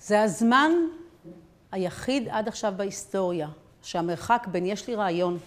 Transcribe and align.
זה 0.00 0.22
הזמן 0.22 0.70
היחיד 1.72 2.28
עד 2.28 2.48
עכשיו 2.48 2.74
בהיסטוריה, 2.76 3.48
שהמרחק 3.82 4.46
בין 4.50 4.66
יש 4.66 4.88
לי 4.88 4.94
רעיון 4.94 5.38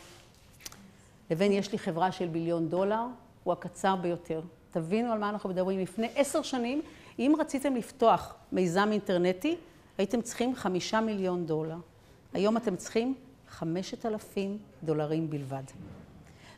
לבין 1.32 1.52
יש 1.52 1.72
לי 1.72 1.78
חברה 1.78 2.12
של 2.12 2.28
ביליון 2.28 2.70
דולר, 2.70 3.02
הוא 3.44 3.54
הקצר 3.54 3.96
ביותר. 3.96 4.42
תבינו 4.72 5.12
על 5.12 5.20
מה 5.20 5.30
אנחנו 5.30 5.50
מדברים. 5.50 5.80
לפני 5.80 6.08
עשר 6.16 6.42
שנים, 6.42 6.82
אם 7.20 7.36
רציתם 7.40 7.76
לפתוח 7.76 8.36
מיזם 8.52 8.90
אינטרנטי, 8.92 9.56
הייתם 9.98 10.22
צריכים 10.22 10.56
חמישה 10.56 11.02
מיליון 11.02 11.46
דולר. 11.46 11.78
היום 12.34 12.58
אתם 12.58 12.76
צריכים 12.76 13.16
חמשת 13.50 14.06
אלפים 14.06 14.58
דולרים 14.84 15.30
בלבד. 15.30 15.64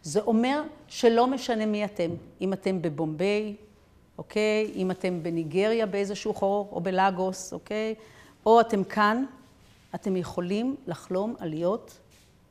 זה 0.03 0.21
אומר 0.21 0.63
שלא 0.87 1.27
משנה 1.27 1.65
מי 1.65 1.85
אתם, 1.85 2.09
אם 2.41 2.53
אתם 2.53 2.81
בבומביי, 2.81 3.55
אוקיי? 4.17 4.71
אם 4.75 4.91
אתם 4.91 5.23
בניגריה 5.23 5.85
באיזשהו 5.85 6.33
חור, 6.33 6.69
או 6.71 6.81
בלאגוס, 6.81 7.53
אוקיי? 7.53 7.95
או 8.45 8.61
אתם 8.61 8.83
כאן, 8.83 9.25
אתם 9.95 10.15
יכולים 10.15 10.75
לחלום 10.87 11.35
על 11.39 11.49
להיות 11.49 11.97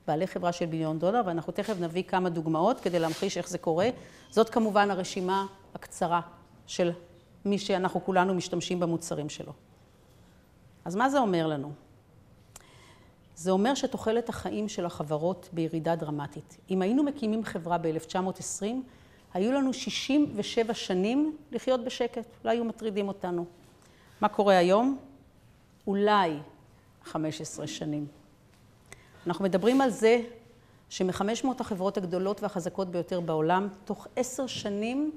בעלי 0.07 0.27
חברה 0.27 0.53
של 0.53 0.67
ביליון 0.67 0.99
דולר, 0.99 1.23
ואנחנו 1.27 1.53
תכף 1.53 1.75
נביא 1.81 2.03
כמה 2.03 2.29
דוגמאות 2.29 2.81
כדי 2.81 2.99
להמחיש 2.99 3.39
איך 3.39 3.49
זה 3.49 3.59
קורה. 3.59 3.89
זאת 4.31 4.49
כמובן 4.49 4.91
הרשימה 4.91 5.47
הקצרה 5.75 6.21
של 6.67 6.93
מי 7.45 7.59
שאנחנו 7.59 8.05
כולנו 8.05 8.35
משתמשים 8.35 8.81
במוצרים 8.81 9.29
שלו. 9.29 9.53
אז 10.85 10.97
מה 10.97 11.11
זה 11.11 11.19
אומר 11.19 11.47
לנו? 11.47 11.73
זה 13.37 13.51
אומר 13.51 13.75
שתוחלת 13.75 14.29
החיים 14.29 14.69
של 14.69 14.87
החברות 14.87 15.49
בירידה 15.53 15.97
דרמטית. 15.97 16.57
אם 16.71 16.83
היינו 16.83 17.03
מקימים 17.03 17.45
חברה 17.45 17.79
ב-1920, 17.79 18.65
היו 19.35 19.53
לנו 19.53 19.73
67 19.73 20.75
שנים 20.75 21.37
לחיות 21.53 21.85
בשקט, 21.85 22.27
לא 22.45 22.51
היו 22.51 22.65
מטרידים 22.65 23.09
אותנו. 23.09 23.45
מה 24.21 24.29
קורה 24.29 24.57
היום? 24.57 24.99
אולי 25.87 26.39
15 27.05 27.67
שנים. 27.67 28.07
אנחנו 29.27 29.45
מדברים 29.45 29.81
על 29.81 29.91
זה 29.91 30.21
שמ-500 30.89 31.47
החברות 31.61 31.97
הגדולות 31.97 32.43
והחזקות 32.43 32.89
ביותר 32.89 33.21
בעולם, 33.21 33.69
תוך 33.85 34.07
עשר 34.17 34.47
שנים 34.47 35.13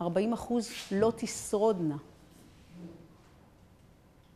40 0.00 0.32
אחוז 0.32 0.70
לא 0.92 1.12
תשרודנה. 1.16 1.96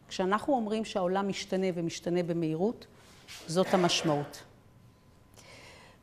כשאנחנו 0.09 0.55
אומרים 0.55 0.85
שהעולם 0.85 1.29
משתנה 1.29 1.67
ומשתנה 1.75 2.23
במהירות, 2.23 2.87
זאת 3.47 3.75
המשמעות. 3.75 4.43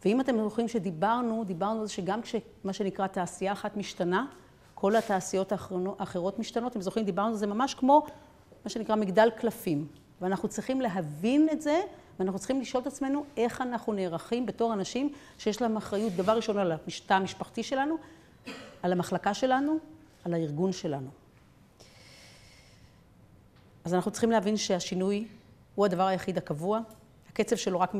ואם 0.05 0.21
אתם 0.21 0.43
זוכרים 0.43 0.67
שדיברנו, 0.67 1.43
דיברנו 1.43 1.81
על 1.81 1.87
זה 1.87 1.93
שגם 1.93 2.21
כשמה 2.21 2.73
שנקרא 2.73 3.07
תעשייה 3.07 3.51
אחת 3.51 3.77
משתנה, 3.77 4.25
כל 4.75 4.95
התעשיות 4.95 5.51
האחרות 5.99 6.39
משתנות. 6.39 6.71
אתם 6.71 6.81
זוכרים, 6.81 7.05
דיברנו 7.05 7.29
על 7.29 7.35
זה 7.35 7.47
ממש 7.47 7.73
כמו 7.73 8.05
מה 8.63 8.69
שנקרא 8.69 8.95
מגדל 8.95 9.29
קלפים. 9.29 9.87
ואנחנו 10.21 10.49
צריכים 10.49 10.81
להבין 10.81 11.49
את 11.51 11.61
זה, 11.61 11.81
ואנחנו 12.19 12.39
צריכים 12.39 12.61
לשאול 12.61 12.81
את 12.81 12.87
עצמנו 12.87 13.25
איך 13.37 13.61
אנחנו 13.61 13.93
נערכים 13.93 14.45
בתור 14.45 14.73
אנשים 14.73 15.13
שיש 15.37 15.61
להם 15.61 15.77
אחריות, 15.77 16.13
דבר 16.13 16.35
ראשון, 16.35 16.57
על 16.57 16.71
המשטר 16.71 17.15
המשפחתי 17.15 17.63
שלנו, 17.63 17.95
על 18.83 18.91
המחלקה 18.91 19.33
שלנו, 19.33 19.77
על 20.25 20.33
הארגון 20.33 20.71
שלנו. 20.71 21.09
אז 23.83 23.93
אנחנו 23.93 24.11
צריכים 24.11 24.31
להבין 24.31 24.57
שהשינוי 24.57 25.27
הוא 25.75 25.85
הדבר 25.85 26.03
היחיד 26.07 26.37
הקבוע, 26.37 26.79
הקצב 27.29 27.55
שלו 27.55 27.79
רק 27.79 27.93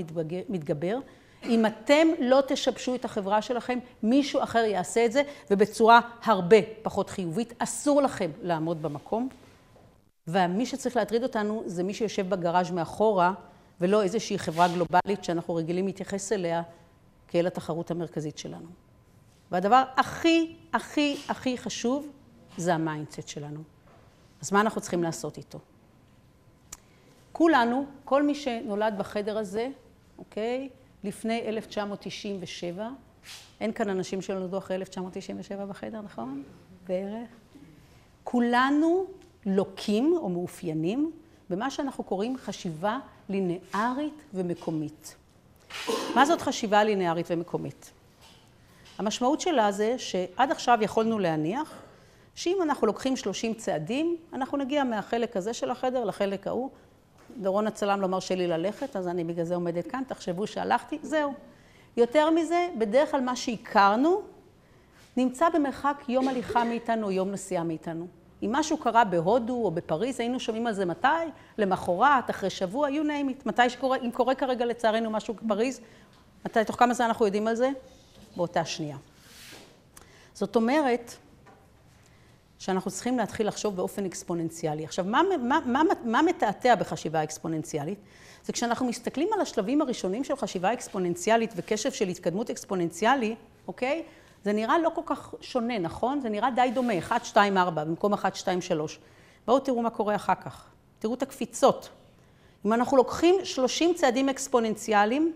מתגבר. 0.49 0.99
אם 1.43 1.65
אתם 1.65 2.07
לא 2.19 2.43
תשבשו 2.47 2.95
את 2.95 3.05
החברה 3.05 3.41
שלכם, 3.41 3.79
מישהו 4.03 4.43
אחר 4.43 4.59
יעשה 4.59 5.05
את 5.05 5.11
זה, 5.11 5.21
ובצורה 5.51 5.99
הרבה 6.23 6.57
פחות 6.81 7.09
חיובית. 7.09 7.53
אסור 7.57 8.01
לכם 8.01 8.31
לעמוד 8.41 8.81
במקום. 8.81 9.29
ומי 10.27 10.65
שצריך 10.65 10.95
להטריד 10.95 11.23
אותנו 11.23 11.63
זה 11.65 11.83
מי 11.83 11.93
שיושב 11.93 12.29
בגראז' 12.29 12.71
מאחורה, 12.71 13.33
ולא 13.81 14.03
איזושהי 14.03 14.39
חברה 14.39 14.67
גלובלית 14.67 15.23
שאנחנו 15.23 15.55
רגילים 15.55 15.85
להתייחס 15.85 16.31
אליה 16.31 16.61
כאל 17.27 17.47
התחרות 17.47 17.91
המרכזית 17.91 18.37
שלנו. 18.37 18.67
והדבר 19.51 19.83
הכי, 19.97 20.55
הכי, 20.73 21.17
הכי 21.29 21.57
חשוב 21.57 22.07
זה 22.57 22.73
ה 22.73 22.80
mindset 22.80 23.27
שלנו. 23.27 23.59
אז 24.41 24.51
מה 24.51 24.61
אנחנו 24.61 24.81
צריכים 24.81 25.03
לעשות 25.03 25.37
איתו? 25.37 25.59
כולנו, 27.31 27.85
כל 28.05 28.23
מי 28.23 28.35
שנולד 28.35 28.93
בחדר 28.97 29.37
הזה, 29.37 29.67
אוקיי, 30.17 30.69
לפני 31.03 31.41
1997, 31.41 32.89
אין 33.61 33.71
כאן 33.71 33.89
אנשים 33.89 34.21
שנולדו 34.21 34.57
אחרי 34.57 34.75
1997 34.75 35.65
בחדר, 35.65 36.01
נכון? 36.01 36.43
בערך. 36.87 37.29
כולנו 38.23 39.05
לוקים 39.45 40.13
או 40.17 40.29
מאופיינים 40.29 41.11
במה 41.49 41.71
שאנחנו 41.71 42.03
קוראים 42.03 42.37
חשיבה 42.37 42.99
לינארית 43.29 44.23
ומקומית. 44.33 45.15
מה 46.15 46.25
זאת 46.25 46.41
חשיבה 46.41 46.83
לינארית 46.83 47.27
ומקומית? 47.29 47.91
המשמעות 48.97 49.41
שלה 49.41 49.71
זה 49.71 49.95
שעד 49.97 50.51
עכשיו 50.51 50.77
יכולנו 50.81 51.19
להניח 51.19 51.73
שאם 52.35 52.57
אנחנו 52.61 52.87
לוקחים 52.87 53.15
30 53.15 53.53
צעדים, 53.53 54.17
אנחנו 54.33 54.57
נגיע 54.57 54.83
מהחלק 54.83 55.37
הזה 55.37 55.53
של 55.53 55.71
החדר 55.71 56.03
לחלק 56.03 56.47
ההוא. 56.47 56.69
דורון 57.39 57.67
הצלם 57.67 58.01
לא 58.01 58.07
מרשה 58.07 58.35
לי 58.35 58.47
ללכת, 58.47 58.95
אז 58.95 59.07
אני 59.07 59.23
בגלל 59.23 59.45
זה 59.45 59.55
עומדת 59.55 59.87
כאן, 59.87 60.03
תחשבו 60.07 60.47
שהלכתי, 60.47 60.99
זהו. 61.01 61.33
יותר 61.97 62.29
מזה, 62.29 62.67
בדרך 62.77 63.11
כלל 63.11 63.21
מה 63.21 63.35
שהכרנו 63.35 64.21
נמצא 65.17 65.49
במרחק 65.49 66.03
יום 66.07 66.27
הליכה 66.27 66.63
מאיתנו, 66.63 67.11
יום 67.11 67.31
נסיעה 67.31 67.63
מאיתנו. 67.63 68.07
אם 68.43 68.49
משהו 68.51 68.77
קרה 68.77 69.03
בהודו 69.03 69.53
או 69.65 69.71
בפריז, 69.71 70.19
היינו 70.19 70.39
שומעים 70.39 70.67
על 70.67 70.73
זה 70.73 70.85
מתי? 70.85 71.07
למחרת, 71.57 72.29
אחרי 72.29 72.49
שבוע, 72.49 72.89
you 72.89 72.91
name 72.91 73.29
it. 73.29 73.41
מתי 73.45 73.69
שקורה, 73.69 73.97
אם 73.97 74.11
קורה 74.11 74.35
כרגע 74.35 74.65
לצערנו 74.65 75.09
משהו 75.09 75.33
בפריז, 75.33 75.81
מתי, 76.45 76.65
תוך 76.65 76.75
כמה 76.79 76.93
זמן 76.93 77.05
אנחנו 77.05 77.25
יודעים 77.25 77.47
על 77.47 77.55
זה? 77.55 77.69
באותה 78.35 78.65
שנייה. 78.65 78.97
זאת 80.33 80.55
אומרת, 80.55 81.15
שאנחנו 82.59 82.91
צריכים 82.91 83.17
להתחיל 83.17 83.47
לחשוב 83.47 83.75
באופן 83.75 84.05
אקספוננציאלי. 84.05 84.85
עכשיו, 84.85 85.05
מה, 85.05 85.21
מה, 85.43 85.59
מה, 85.65 85.81
מה 86.05 86.21
מתעתע 86.21 86.75
בחשיבה 86.75 87.23
אקספוננציאלית? 87.23 87.99
זה 88.43 88.53
כשאנחנו 88.53 88.85
מסתכלים 88.85 89.27
על 89.33 89.41
השלבים 89.41 89.81
הראשונים 89.81 90.23
של 90.23 90.35
חשיבה 90.35 90.73
אקספוננציאלית 90.73 91.53
וקשב 91.55 91.91
של 91.91 92.07
התקדמות 92.07 92.49
אקספוננציאלי, 92.49 93.35
אוקיי? 93.67 94.03
זה 94.43 94.53
נראה 94.53 94.79
לא 94.79 94.91
כל 94.95 95.01
כך 95.05 95.33
שונה, 95.41 95.79
נכון? 95.79 96.21
זה 96.21 96.29
נראה 96.29 96.51
די 96.51 96.71
דומה, 96.73 96.97
1, 96.97 97.25
2, 97.25 97.57
4 97.57 97.83
במקום 97.83 98.13
1, 98.13 98.35
2, 98.35 98.61
3. 98.61 98.99
בואו 99.47 99.59
תראו 99.59 99.81
מה 99.81 99.89
קורה 99.89 100.15
אחר 100.15 100.35
כך. 100.35 100.65
תראו 100.99 101.13
את 101.13 101.21
הקפיצות. 101.21 101.89
אם 102.65 102.73
אנחנו 102.73 102.97
לוקחים 102.97 103.35
30 103.43 103.93
צעדים 103.93 104.29
אקספוננציאליים, 104.29 105.33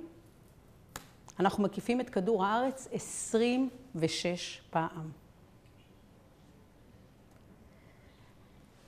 אנחנו 1.40 1.64
מקיפים 1.64 2.02
את 2.02 2.10
כדור 2.10 2.46
הארץ 2.46 2.88
26 2.92 4.62
פעם. 4.70 5.23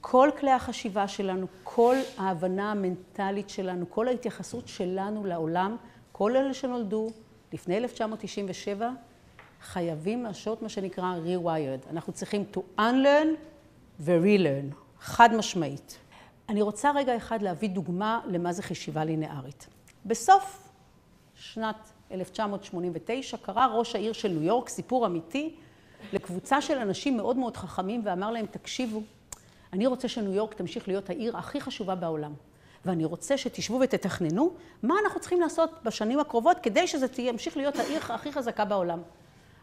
כל 0.07 0.29
כלי 0.39 0.51
החשיבה 0.51 1.07
שלנו, 1.07 1.47
כל 1.63 1.95
ההבנה 2.17 2.71
המנטלית 2.71 3.49
שלנו, 3.49 3.85
כל 3.89 4.07
ההתייחסות 4.07 4.67
שלנו 4.67 5.25
לעולם, 5.25 5.75
כל 6.11 6.35
אלה 6.35 6.53
שנולדו 6.53 7.09
לפני 7.53 7.77
1997, 7.77 8.91
חייבים 9.61 10.23
לעשות 10.23 10.61
מה 10.61 10.69
שנקרא 10.69 11.15
rewired. 11.25 11.89
אנחנו 11.91 12.13
צריכים 12.13 12.45
to 12.53 12.59
unlearn 12.79 13.27
ו-relearn, 13.99 14.75
חד 14.99 15.29
משמעית. 15.35 15.97
אני 16.49 16.61
רוצה 16.61 16.91
רגע 16.91 17.17
אחד 17.17 17.41
להביא 17.41 17.69
דוגמה 17.69 18.21
למה 18.27 18.53
זה 18.53 18.63
חשיבה 18.63 19.03
לינארית. 19.03 19.67
בסוף 20.05 20.69
שנת 21.35 21.91
1989 22.11 23.37
קרא 23.37 23.65
ראש 23.65 23.95
העיר 23.95 24.13
של 24.13 24.27
ניו 24.27 24.43
יורק 24.43 24.69
סיפור 24.69 25.05
אמיתי 25.05 25.55
לקבוצה 26.13 26.61
של 26.61 26.77
אנשים 26.77 27.17
מאוד 27.17 27.37
מאוד 27.37 27.57
חכמים 27.57 28.01
ואמר 28.03 28.31
להם, 28.31 28.45
תקשיבו, 28.45 29.01
אני 29.75 29.87
רוצה 29.87 30.07
שניו 30.07 30.33
יורק 30.33 30.53
תמשיך 30.53 30.87
להיות 30.87 31.09
העיר 31.09 31.37
הכי 31.37 31.61
חשובה 31.61 31.95
בעולם. 31.95 32.33
ואני 32.85 33.05
רוצה 33.05 33.37
שתשבו 33.37 33.79
ותתכננו 33.81 34.53
מה 34.83 34.95
אנחנו 35.03 35.19
צריכים 35.19 35.41
לעשות 35.41 35.69
בשנים 35.83 36.19
הקרובות 36.19 36.57
כדי 36.63 36.87
שזה 36.87 37.07
ימשיך 37.17 37.57
להיות 37.57 37.75
העיר 37.75 38.01
הכי 38.09 38.31
חזקה 38.31 38.65
בעולם. 38.65 38.99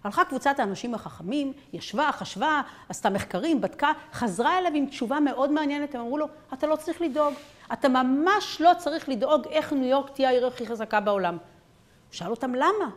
הלכה 0.04 0.24
קבוצת 0.24 0.54
האנשים 0.58 0.94
החכמים, 0.94 1.52
ישבה, 1.72 2.10
חשבה, 2.12 2.60
עשתה 2.88 3.10
מחקרים, 3.10 3.60
בדקה, 3.60 3.92
חזרה 4.12 4.58
אליו 4.58 4.72
עם 4.74 4.86
תשובה 4.86 5.20
מאוד 5.20 5.50
מעניינת, 5.50 5.94
הם 5.94 6.00
אמרו 6.00 6.18
לו, 6.18 6.26
אתה 6.52 6.66
לא 6.66 6.76
צריך 6.76 7.02
לדאוג, 7.02 7.34
אתה 7.72 7.88
ממש 7.88 8.60
לא 8.60 8.70
צריך 8.78 9.08
לדאוג 9.08 9.46
איך 9.46 9.72
ניו 9.72 9.84
יורק 9.84 10.10
תהיה 10.10 10.28
העיר 10.28 10.46
הכי 10.46 10.66
חזקה 10.66 11.00
בעולם. 11.00 11.34
הוא 11.34 11.40
שאל 12.10 12.30
אותם 12.30 12.54
למה? 12.54 12.90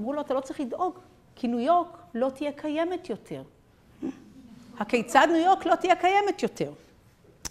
אמרו 0.00 0.12
לו, 0.12 0.20
אתה 0.20 0.34
לא 0.34 0.40
צריך 0.40 0.60
לדאוג, 0.60 0.98
כי 1.34 1.48
ניו 1.48 1.60
יורק 1.60 1.88
לא 2.14 2.30
תהיה 2.30 2.52
קיימת 2.52 3.10
יותר. 3.10 3.42
הכיצד 4.78 5.28
ניו 5.32 5.40
יורק 5.40 5.66
לא 5.66 5.74
תהיה 5.74 5.96
קיימת 5.96 6.42
יותר? 6.42 6.72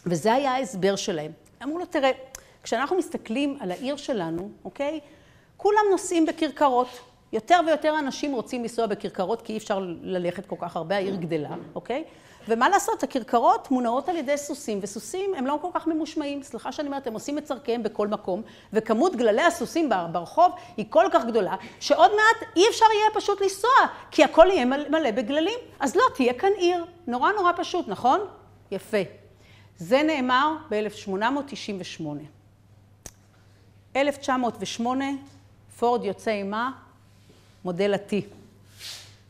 וזה 0.06 0.34
היה 0.34 0.52
ההסבר 0.52 0.96
שלהם. 0.96 1.32
אמרו 1.64 1.80
לו, 1.80 1.86
תראה, 1.86 2.12
כשאנחנו 2.64 2.98
מסתכלים 2.98 3.58
על 3.60 3.72
העיר 3.72 3.96
שלנו, 3.96 4.50
אוקיי? 4.66 5.00
כולם 5.58 5.84
נוסעים 5.92 6.26
בכרכרות. 6.26 6.88
יותר 7.34 7.60
ויותר 7.68 8.00
אנשים 8.00 8.34
רוצים 8.34 8.62
לנסוע 8.62 8.86
בכרכרות, 8.86 9.42
כי 9.42 9.54
אי 9.54 9.58
אפשר 9.58 9.80
ללכת 10.02 10.46
כל 10.46 10.56
כך 10.60 10.76
הרבה, 10.76 10.96
העיר 10.96 11.16
גדלה, 11.16 11.56
אוקיי? 11.76 12.04
ומה 12.48 12.70
לעשות, 12.70 13.04
הכרכרות 13.04 13.72
מונעות 13.72 14.10
על 14.10 14.16
ידי 14.16 14.38
סוסים, 14.38 14.80
וסוסים 14.82 15.34
הם 15.36 15.48
לא 15.48 15.58
כל 15.62 15.68
כך 15.74 15.88
ממושמעים. 15.88 16.44
סליחה 16.44 16.72
שאני 16.72 16.88
אומרת, 16.88 17.08
הם 17.08 17.14
עושים 17.14 17.38
את 17.38 17.44
צורכיהם 17.44 17.84
בכל 17.84 18.08
מקום, 18.08 18.42
וכמות 18.74 19.16
גללי 19.16 19.42
הסוסים 19.42 19.90
ברחוב 20.12 20.52
היא 20.78 20.86
כל 20.90 21.06
כך 21.12 21.26
גדולה, 21.26 21.56
שעוד 21.80 22.12
מעט 22.12 22.50
אי 22.56 22.70
אפשר 22.70 22.86
יהיה 22.94 23.10
פשוט 23.14 23.42
לנסוע, 23.42 23.70
כי 24.12 24.24
הכל 24.24 24.48
יהיה 24.50 24.66
מלא 24.66 25.12
בגללים. 25.12 25.60
אז 25.80 25.96
לא, 25.96 26.04
תהיה 26.16 26.34
כאן 26.34 26.52
עיר. 26.58 26.86
נורא 27.08 27.32
נורא 27.32 27.52
פשוט, 27.56 27.88
נכון? 27.88 28.20
יפה. 28.72 28.98
זה 29.78 30.04
נאמר 30.04 30.56
ב-1898. 30.70 32.04
1908, 33.96 35.06
פורד 35.80 36.06
יוצא 36.06 36.32
עם 36.32 36.50
מה? 36.50 36.83
מודל 37.66 37.94
ה-T. 37.94 38.26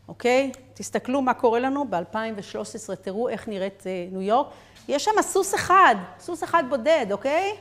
אוקיי? 0.07 0.51
תסתכלו 0.73 1.21
מה 1.21 1.33
קורה 1.33 1.59
לנו 1.59 1.85
ב-2013, 1.89 2.95
תראו 3.01 3.29
איך 3.29 3.47
נראית 3.47 3.87
אה, 3.87 4.07
ניו 4.11 4.21
יורק. 4.21 4.47
יש 4.87 5.05
שם 5.05 5.11
סוס 5.21 5.55
אחד, 5.55 5.95
סוס 6.19 6.43
אחד 6.43 6.63
בודד, 6.69 7.05
אוקיי? 7.11 7.51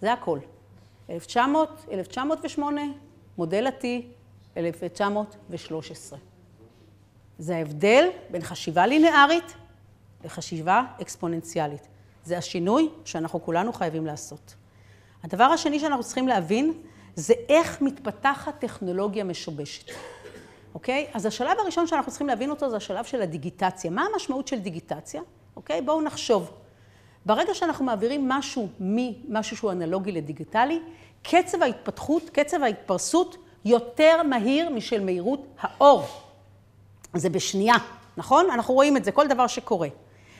זה 0.00 0.12
הכל. 0.12 0.38
1900, 1.10 1.84
1908, 1.92 2.80
מודל 3.38 3.66
ה-T, 3.66 3.84
1913. 4.56 6.18
זה 7.38 7.56
ההבדל 7.56 8.08
בין 8.30 8.42
חשיבה 8.42 8.86
לינארית 8.86 9.54
לחשיבה 10.24 10.82
אקספוננציאלית. 11.02 11.88
זה 12.24 12.38
השינוי 12.38 12.88
שאנחנו 13.04 13.42
כולנו 13.42 13.72
חייבים 13.72 14.06
לעשות. 14.06 14.54
הדבר 15.22 15.44
השני 15.44 15.80
שאנחנו 15.80 16.04
צריכים 16.04 16.28
להבין 16.28 16.72
זה 17.16 17.34
איך 17.48 17.82
מתפתחת 17.82 18.58
טכנולוגיה 18.58 19.24
משובשת. 19.24 19.90
אוקיי? 20.74 21.06
אז 21.14 21.26
השלב 21.26 21.58
הראשון 21.58 21.86
שאנחנו 21.86 22.10
צריכים 22.10 22.26
להבין 22.26 22.50
אותו 22.50 22.70
זה 22.70 22.76
השלב 22.76 23.04
של 23.04 23.22
הדיגיטציה. 23.22 23.90
מה 23.90 24.06
המשמעות 24.12 24.48
של 24.48 24.58
דיגיטציה? 24.58 25.22
אוקיי? 25.56 25.82
בואו 25.82 26.02
נחשוב. 26.02 26.50
ברגע 27.26 27.54
שאנחנו 27.54 27.84
מעבירים 27.84 28.28
משהו 28.28 28.68
ממשהו 28.80 29.56
שהוא 29.56 29.72
אנלוגי 29.72 30.12
לדיגיטלי, 30.12 30.80
קצב 31.22 31.62
ההתפתחות, 31.62 32.30
קצב 32.30 32.62
ההתפרסות, 32.62 33.36
יותר 33.64 34.22
מהיר 34.22 34.70
משל 34.70 35.04
מהירות 35.04 35.46
האור. 35.60 36.04
זה 37.14 37.30
בשנייה, 37.30 37.74
נכון? 38.16 38.50
אנחנו 38.50 38.74
רואים 38.74 38.96
את 38.96 39.04
זה, 39.04 39.12
כל 39.12 39.28
דבר 39.28 39.46
שקורה. 39.46 39.88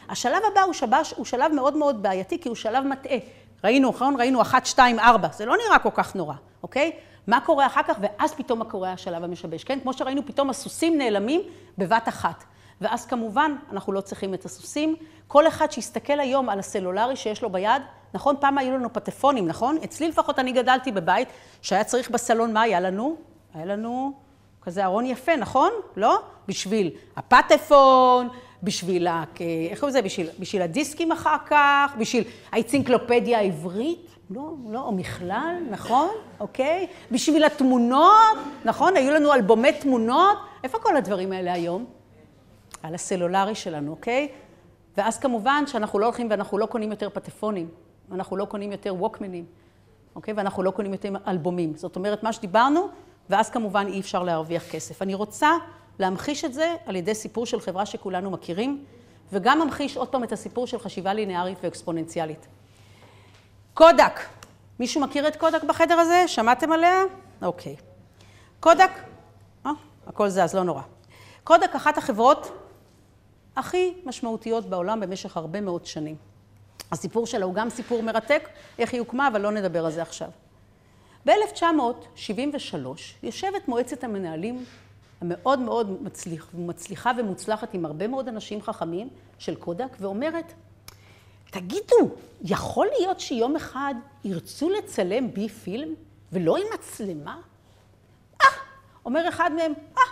השלב 0.09 0.43
הבא 0.53 0.61
הוא, 0.61 0.73
שבש, 0.73 1.15
הוא 1.17 1.25
שלב 1.25 1.53
מאוד 1.53 1.77
מאוד 1.77 2.03
בעייתי, 2.03 2.41
כי 2.41 2.49
הוא 2.49 2.57
שלב 2.57 2.85
מטעה. 2.85 3.19
ראינו, 3.67 3.89
נכון? 3.89 4.17
ראינו 4.19 4.43
1, 4.43 4.67
2, 4.67 4.99
4, 4.99 5.29
זה 5.33 5.47
לא 5.47 5.57
נראה 5.67 5.79
כל 5.79 5.89
כך 5.95 6.17
נורא, 6.17 6.35
אוקיי? 6.63 6.93
מה 7.27 7.41
קורה 7.41 7.67
אחר 7.67 7.83
כך, 7.83 7.97
ואז 8.01 8.35
פתאום 8.35 8.65
קורה 8.65 8.93
השלב 8.93 9.25
המשבש, 9.25 9.65
כן? 9.65 9.81
כמו 9.81 9.93
שראינו, 9.93 10.27
פתאום 10.27 10.51
הסוסים 10.51 10.99
נעלמים 10.99 11.41
בבת 11.79 12.09
אחת. 12.09 12.45
ואז 12.81 13.07
כמובן, 13.07 13.57
אנחנו 13.73 13.93
לא 13.93 14.01
צריכים 14.01 14.35
את 14.35 14.45
הסוסים. 14.45 14.97
כל 15.29 15.49
אחד 15.49 15.71
שיסתכל 15.73 16.21
היום 16.21 16.49
על 16.49 16.59
הסלולרי 16.59 17.17
שיש 17.17 17.43
לו 17.43 17.51
ביד, 17.51 17.83
נכון? 18.15 18.35
פעם 18.41 18.59
היו 18.59 18.75
לנו 18.75 18.93
פטפונים, 18.93 19.49
נכון? 19.49 19.79
אצלי 19.85 20.09
לפחות 20.09 20.39
אני 20.39 20.53
גדלתי 20.53 20.93
בבית, 20.93 21.29
שהיה 21.63 21.85
צריך 21.85 22.11
בסלון, 22.11 22.53
מה 22.53 22.63
היה 22.63 22.81
לנו? 22.81 23.17
היה 23.55 23.65
לנו 23.65 24.13
כזה 24.63 24.85
ארון 24.85 25.07
יפה, 25.07 25.37
נכון? 25.37 25.71
לא? 25.97 26.19
בשביל 26.49 26.91
הפטפון, 27.17 28.29
בשביל, 28.63 29.07
ה... 29.07 29.25
איך 29.71 29.81
קוראים 29.81 29.97
לזה? 29.97 30.03
בשביל, 30.03 30.29
בשביל 30.39 30.63
הדיסקים 30.63 31.13
אחר 31.13 31.37
כך, 31.47 31.93
בשביל 31.99 32.25
האנציקלופדיה 32.53 33.39
העברית. 33.39 34.17
לא, 34.31 34.55
לא, 34.69 34.81
או 34.81 34.93
מכלל, 34.93 35.57
נכון? 35.71 36.09
אוקיי? 36.41 36.87
בשביל 37.11 37.45
התמונות, 37.45 38.39
נכון? 38.65 38.97
היו 38.97 39.13
לנו 39.13 39.35
אלבומי 39.35 39.73
תמונות. 39.73 40.39
איפה 40.65 40.79
כל 40.79 40.97
הדברים 40.97 41.33
האלה 41.33 41.53
היום? 41.53 41.85
על 42.83 42.95
הסלולרי 42.95 43.55
שלנו, 43.55 43.91
אוקיי? 43.91 44.29
ואז 44.97 45.19
כמובן 45.19 45.65
שאנחנו 45.67 45.99
לא 45.99 46.07
הולכים 46.07 46.27
ואנחנו 46.31 46.59
לא 46.59 46.67
קונים 46.67 46.91
יותר 46.91 47.09
פטפונים, 47.11 47.69
אנחנו 48.13 48.37
לא 48.37 48.45
קונים 48.45 48.73
יותר 48.73 48.95
ווקמנים, 48.95 49.45
אוקיי? 50.17 50.35
ואנחנו 50.35 50.63
לא 50.63 50.71
קונים 50.71 50.93
יותר 50.93 51.13
אלבומים. 51.27 51.77
זאת 51.77 51.97
אומרת, 51.97 52.23
מה 52.23 52.33
שדיברנו, 52.33 52.89
ואז 53.31 53.51
כמובן 53.51 53.87
אי 53.87 54.01
אפשר 54.01 54.23
להרוויח 54.23 54.71
כסף. 54.71 55.03
אני 55.03 55.15
רוצה 55.15 55.51
להמחיש 55.99 56.45
את 56.45 56.55
זה 56.55 56.75
על 56.87 56.97
ידי 56.97 57.15
סיפור 57.15 57.47
של 57.47 57.61
חברה 57.61 57.87
שכולנו 57.87 58.31
מכירים, 58.31 58.85
וגם 59.33 59.61
ממחיש 59.61 59.97
עוד 59.97 60.09
פעם 60.09 60.25
את 60.25 60.33
הסיפור 60.33 60.67
של 60.67 60.79
חשיבה 60.79 61.15
לינארית 61.15 61.59
ואקספוננציאלית. 61.63 62.47
קודק. 63.75 64.21
מישהו 64.79 65.01
מכיר 65.01 65.29
את 65.29 65.37
קודק 65.37 65.65
בחדר 65.65 65.95
הזה? 65.95 66.29
שמעתם 66.29 66.73
עליה? 66.73 67.03
אוקיי. 67.43 67.77
קודק, 68.61 68.91
אה, 69.67 69.71
הכל 70.07 70.29
זה, 70.29 70.45
אז 70.45 70.55
לא 70.55 70.63
נורא. 70.63 70.83
קודק 71.45 71.71
אחת 71.77 71.99
החברות 71.99 72.53
הכי 73.57 73.95
משמעותיות 74.05 74.67
בעולם 74.67 75.01
במשך 75.01 75.37
הרבה 75.37 75.61
מאוד 75.61 75.87
שנים. 75.87 76.17
הסיפור 76.93 77.27
שלה 77.27 77.45
הוא 77.45 77.55
גם 77.55 77.71
סיפור 77.71 78.03
מרתק, 78.03 78.49
איך 78.79 78.93
היא 78.93 79.01
הוקמה, 79.01 79.29
אבל 79.29 79.41
לא 79.41 79.51
נדבר 79.51 79.87
על 79.87 79.93
זה 79.93 80.03
עכשיו. 80.03 80.29
ב-1973 81.27 82.77
יושבת 83.23 83.69
מועצת 83.69 84.05
המנהלים 84.05 84.65
המאוד 85.21 85.59
מאוד 85.59 86.03
מצליח, 86.03 86.49
מצליחה 86.55 87.13
ומוצלחת 87.19 87.75
עם 87.75 87.85
הרבה 87.85 88.07
מאוד 88.07 88.29
אנשים 88.29 88.63
חכמים 88.63 89.09
של 89.39 89.55
קודק, 89.55 89.97
ואומרת, 90.01 90.53
תגידו, 91.51 92.11
יכול 92.43 92.87
להיות 92.99 93.21
שיום 93.21 93.57
אחד 93.57 93.95
ירצו 94.25 94.71
לצלם 94.71 95.33
בי 95.33 95.49
פילם 95.49 95.95
ולא 96.33 96.57
עם 96.57 96.67
מצלמה? 96.75 97.41
אה, 98.43 98.47
אומר 99.05 99.29
אחד 99.29 99.51
מהם, 99.57 99.73
אה, 99.99 100.03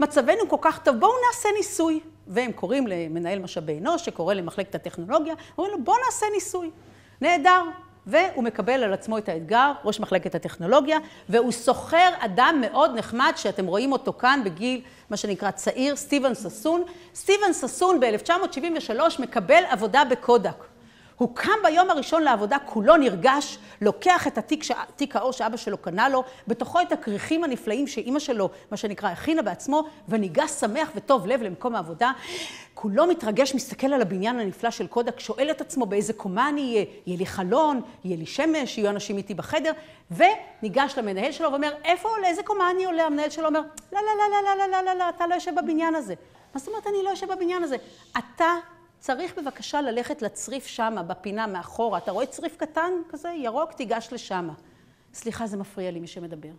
מצבנו 0.00 0.48
כל 0.48 0.56
כך 0.60 0.82
טוב, 0.84 0.96
בואו 1.00 1.12
נעשה 1.28 1.48
ניסוי. 1.56 2.00
והם 2.26 2.52
קוראים 2.52 2.86
למנהל 2.86 3.38
משאבי 3.38 3.78
אנוש, 3.78 4.04
שקורא 4.04 4.34
למחלקת 4.34 4.74
הטכנולוגיה, 4.74 5.34
אומרים 5.58 5.78
לו, 5.78 5.84
בואו 5.84 5.96
נעשה 6.06 6.26
ניסוי. 6.34 6.70
נהדר. 7.20 7.62
והוא 8.06 8.44
מקבל 8.44 8.82
על 8.82 8.92
עצמו 8.92 9.18
את 9.18 9.28
האתגר, 9.28 9.72
ראש 9.84 10.00
מחלקת 10.00 10.34
הטכנולוגיה, 10.34 10.98
והוא 11.28 11.52
סוחר 11.52 12.08
אדם 12.18 12.58
מאוד 12.60 12.96
נחמד, 12.96 13.32
שאתם 13.36 13.66
רואים 13.66 13.92
אותו 13.92 14.12
כאן 14.12 14.40
בגיל, 14.44 14.80
מה 15.10 15.16
שנקרא 15.16 15.50
צעיר, 15.50 15.96
סטיבן 15.96 16.34
ססון. 16.34 16.82
סטיבן 17.14 17.52
ססון 17.52 18.00
ב-1973 18.00 19.00
מקבל 19.18 19.62
עבודה 19.70 20.02
בקודק. 20.10 20.73
הוא 21.18 21.34
קם 21.34 21.52
ביום 21.62 21.90
הראשון 21.90 22.22
לעבודה, 22.22 22.56
כולו 22.58 22.96
נרגש, 22.96 23.58
לוקח 23.80 24.26
את 24.26 24.38
התיק, 24.38 24.64
תיק 24.96 25.16
האור 25.16 25.32
שאבא 25.32 25.56
שלו 25.56 25.78
קנה 25.78 26.08
לו, 26.08 26.24
בתוכו 26.48 26.80
את 26.80 26.92
הכריכים 26.92 27.44
הנפלאים 27.44 27.86
שאימא 27.86 28.18
שלו, 28.18 28.50
מה 28.70 28.76
שנקרא, 28.76 29.08
הכינה 29.08 29.42
בעצמו, 29.42 29.84
וניגש 30.08 30.50
שמח 30.50 30.90
וטוב 30.94 31.26
לב 31.26 31.42
למקום 31.42 31.74
העבודה. 31.74 32.12
כולו 32.74 33.06
מתרגש, 33.06 33.54
מסתכל 33.54 33.92
על 33.92 34.02
הבניין 34.02 34.38
הנפלא 34.38 34.70
של 34.70 34.86
קודק, 34.86 35.20
שואל 35.20 35.50
את 35.50 35.60
עצמו 35.60 35.86
באיזה 35.86 36.12
קומה 36.12 36.48
אני 36.48 36.60
אהיה, 36.60 36.84
יהיה 37.06 37.18
לי 37.18 37.26
חלון, 37.26 37.80
יהיה 38.04 38.16
לי 38.16 38.26
שמש, 38.26 38.78
יהיו 38.78 38.90
אנשים 38.90 39.16
איתי 39.16 39.34
בחדר, 39.34 39.72
וניגש 40.10 40.98
למנהל 40.98 41.32
שלו 41.32 41.52
ואומר, 41.52 41.72
איפה, 41.84 42.08
לאיזה 42.22 42.42
קומה 42.42 42.70
אני 42.70 42.84
עולה? 42.84 43.06
המנהל 43.06 43.30
שלו 43.30 43.46
אומר, 43.46 43.60
לא, 43.92 44.00
לא, 44.00 44.00
לא, 44.18 44.42
לא, 44.44 44.56
לא, 44.58 44.66
לא, 44.70 44.84
לא, 44.84 44.98
לא, 44.98 45.08
אתה 45.08 45.26
לא 45.26 45.34
יושב 45.34 45.54
בבניין 45.54 45.94
הזה. 45.94 46.14
מה 46.54 46.60
זאת 46.60 46.68
אומרת 46.68 46.86
אני 46.86 47.02
לא 47.04 47.10
יושב 47.10 47.32
בבניין 47.32 47.62
הזה? 47.62 47.76
אתה 48.18 48.54
צריך 49.04 49.34
בבקשה 49.38 49.80
ללכת 49.80 50.22
לצריף 50.22 50.66
שמה, 50.66 51.02
בפינה 51.02 51.46
מאחורה. 51.46 51.98
אתה 51.98 52.12
רואה 52.12 52.26
צריף 52.26 52.56
קטן 52.56 52.92
כזה, 53.08 53.28
ירוק, 53.28 53.72
תיגש 53.72 54.08
לשמה. 54.12 54.52
סליחה, 55.14 55.46
זה 55.46 55.56
מפריע 55.56 55.90
לי 55.90 56.00
מי 56.00 56.06
שמדבר. 56.06 56.48
הוא 56.48 56.56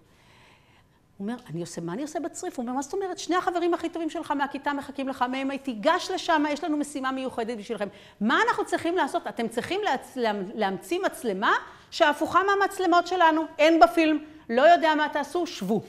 אומר, 1.19 1.35
אני 1.49 1.61
עושה, 1.61 1.81
מה 1.81 1.93
אני 1.93 2.01
עושה 2.01 2.19
בצריף? 2.19 2.57
הוא 2.57 2.63
אומר, 2.63 2.73
מה 2.73 2.81
זאת 2.81 2.93
אומרת? 2.93 3.17
שני 3.17 3.35
החברים 3.35 3.73
הכי 3.73 3.89
טובים 3.89 4.09
שלך 4.09 4.31
מהכיתה 4.31 4.73
מחכים 4.73 5.07
לך 5.07 5.25
מהם, 5.31 5.57
תיגש 5.57 6.11
לשם, 6.13 6.43
יש 6.49 6.63
לנו 6.63 6.77
משימה 6.77 7.11
מיוחדת 7.11 7.57
בשבילכם. 7.57 7.87
מה 8.21 8.39
אנחנו 8.47 8.65
צריכים 8.65 8.97
לעשות? 8.97 9.27
אתם 9.27 9.47
צריכים 9.47 9.79
להצ... 9.83 10.17
להמציא 10.55 10.99
מצלמה 11.05 11.53
שהפוכה 11.91 12.39
מהמצלמות 12.43 13.07
שלנו, 13.07 13.41
אין 13.59 13.79
בפילם, 13.79 14.17
לא 14.49 14.61
יודע 14.61 14.95
מה 14.95 15.07
תעשו, 15.13 15.47
שבו. 15.47 15.81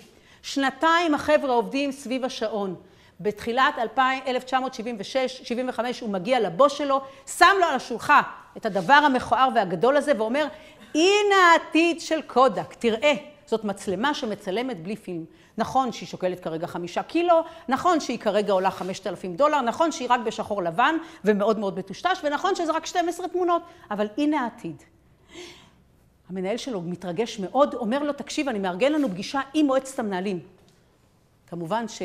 שנתיים 0.42 1.14
החבר'ה 1.14 1.52
עובדים 1.52 1.92
סביב 1.92 2.24
השעון. 2.24 2.76
בתחילת 3.20 3.74
1976, 4.26 5.40
75, 5.44 6.00
הוא 6.00 6.10
מגיע 6.10 6.40
לבוס 6.40 6.72
שלו, 6.72 7.00
שם 7.26 7.56
לו 7.60 7.66
על 7.66 7.74
השולחה 7.74 8.22
את 8.56 8.66
הדבר 8.66 8.92
המכוער 8.94 9.48
והגדול 9.54 9.96
הזה 9.96 10.12
ואומר, 10.18 10.46
הנה 10.94 11.36
העתיד 11.52 12.00
של 12.00 12.22
קודק, 12.22 12.74
תראה, 12.78 13.12
זאת 13.46 13.64
מצלמה 13.64 14.14
שמצלמת 14.14 14.82
בלי 14.82 14.96
פילם. 14.96 15.24
נכון 15.58 15.92
שהיא 15.92 16.08
שוקלת 16.08 16.40
כרגע 16.40 16.66
חמישה 16.66 17.02
קילו, 17.02 17.44
נכון 17.68 18.00
שהיא 18.00 18.18
כרגע 18.18 18.52
עולה 18.52 18.70
חמשת 18.70 19.06
אלפים 19.06 19.36
דולר, 19.36 19.60
נכון 19.60 19.92
שהיא 19.92 20.08
רק 20.10 20.20
בשחור 20.20 20.62
לבן 20.62 20.96
ומאוד 21.24 21.58
מאוד 21.58 21.78
מטושטש, 21.78 22.20
ונכון 22.24 22.54
שזה 22.54 22.72
רק 22.72 22.86
12 22.86 23.28
תמונות, 23.28 23.62
אבל 23.90 24.06
הנה 24.18 24.40
העתיד. 24.40 24.82
המנהל 26.28 26.56
שלו 26.56 26.80
מתרגש 26.80 27.38
מאוד, 27.38 27.74
אומר 27.74 28.02
לו, 28.02 28.12
תקשיב, 28.12 28.48
אני 28.48 28.58
מארגן 28.58 28.92
לנו 28.92 29.08
פגישה 29.08 29.40
עם 29.54 29.66
מועצת 29.66 29.98
המנהלים. 29.98 30.40
כמובן 31.46 31.88
ש... 31.88 32.02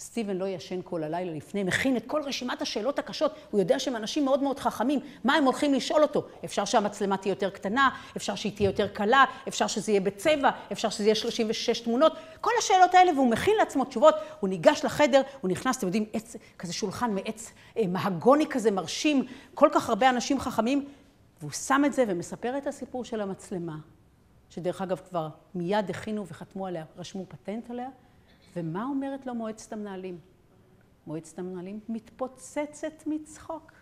סטיבן 0.00 0.36
לא 0.36 0.48
ישן 0.48 0.80
כל 0.84 1.02
הלילה 1.02 1.32
לפני, 1.32 1.62
מכין 1.64 1.96
את 1.96 2.04
כל 2.06 2.22
רשימת 2.22 2.62
השאלות 2.62 2.98
הקשות, 2.98 3.34
הוא 3.50 3.60
יודע 3.60 3.78
שהם 3.78 3.96
אנשים 3.96 4.24
מאוד 4.24 4.42
מאוד 4.42 4.58
חכמים, 4.58 5.00
מה 5.24 5.34
הם 5.34 5.44
הולכים 5.44 5.74
לשאול 5.74 6.02
אותו? 6.02 6.26
אפשר 6.44 6.64
שהמצלמה 6.64 7.16
תהיה 7.16 7.32
יותר 7.32 7.50
קטנה, 7.50 7.88
אפשר 8.16 8.34
שהיא 8.34 8.52
תהיה 8.56 8.68
יותר 8.68 8.88
קלה, 8.88 9.24
אפשר 9.48 9.66
שזה 9.66 9.92
יהיה 9.92 10.00
בצבע, 10.00 10.50
אפשר 10.72 10.90
שזה 10.90 11.04
יהיה 11.04 11.14
36 11.14 11.80
תמונות, 11.80 12.12
כל 12.40 12.50
השאלות 12.58 12.94
האלה, 12.94 13.12
והוא 13.12 13.30
מכין 13.30 13.54
לעצמו 13.58 13.84
תשובות, 13.84 14.14
הוא 14.40 14.48
ניגש 14.48 14.84
לחדר, 14.84 15.22
הוא 15.40 15.50
נכנס, 15.50 15.78
אתם 15.78 15.86
יודעים, 15.86 16.04
עץ, 16.12 16.36
כזה 16.58 16.72
שולחן 16.72 17.14
מעץ 17.14 17.52
אה, 17.76 17.86
מהגוני 17.88 18.46
כזה 18.46 18.70
מרשים, 18.70 19.26
כל 19.54 19.68
כך 19.72 19.88
הרבה 19.88 20.10
אנשים 20.10 20.40
חכמים, 20.40 20.88
והוא 21.40 21.50
שם 21.50 21.82
את 21.86 21.92
זה 21.92 22.04
ומספר 22.08 22.58
את 22.58 22.66
הסיפור 22.66 23.04
של 23.04 23.20
המצלמה, 23.20 23.76
שדרך 24.50 24.82
אגב 24.82 25.00
כבר 25.08 25.28
מיד 25.54 25.90
הכינו 25.90 26.26
וחתמו 26.26 26.66
עליה, 26.66 26.84
רשמו 26.98 27.24
פטנט 27.28 27.70
עליה, 27.70 27.88
ומה 28.56 28.84
אומרת 28.84 29.26
לו 29.26 29.34
מועצת 29.34 29.72
המנהלים? 29.72 30.18
מועצת 31.06 31.38
המנהלים 31.38 31.80
מתפוצצת 31.88 33.02
מצחוק. 33.06 33.72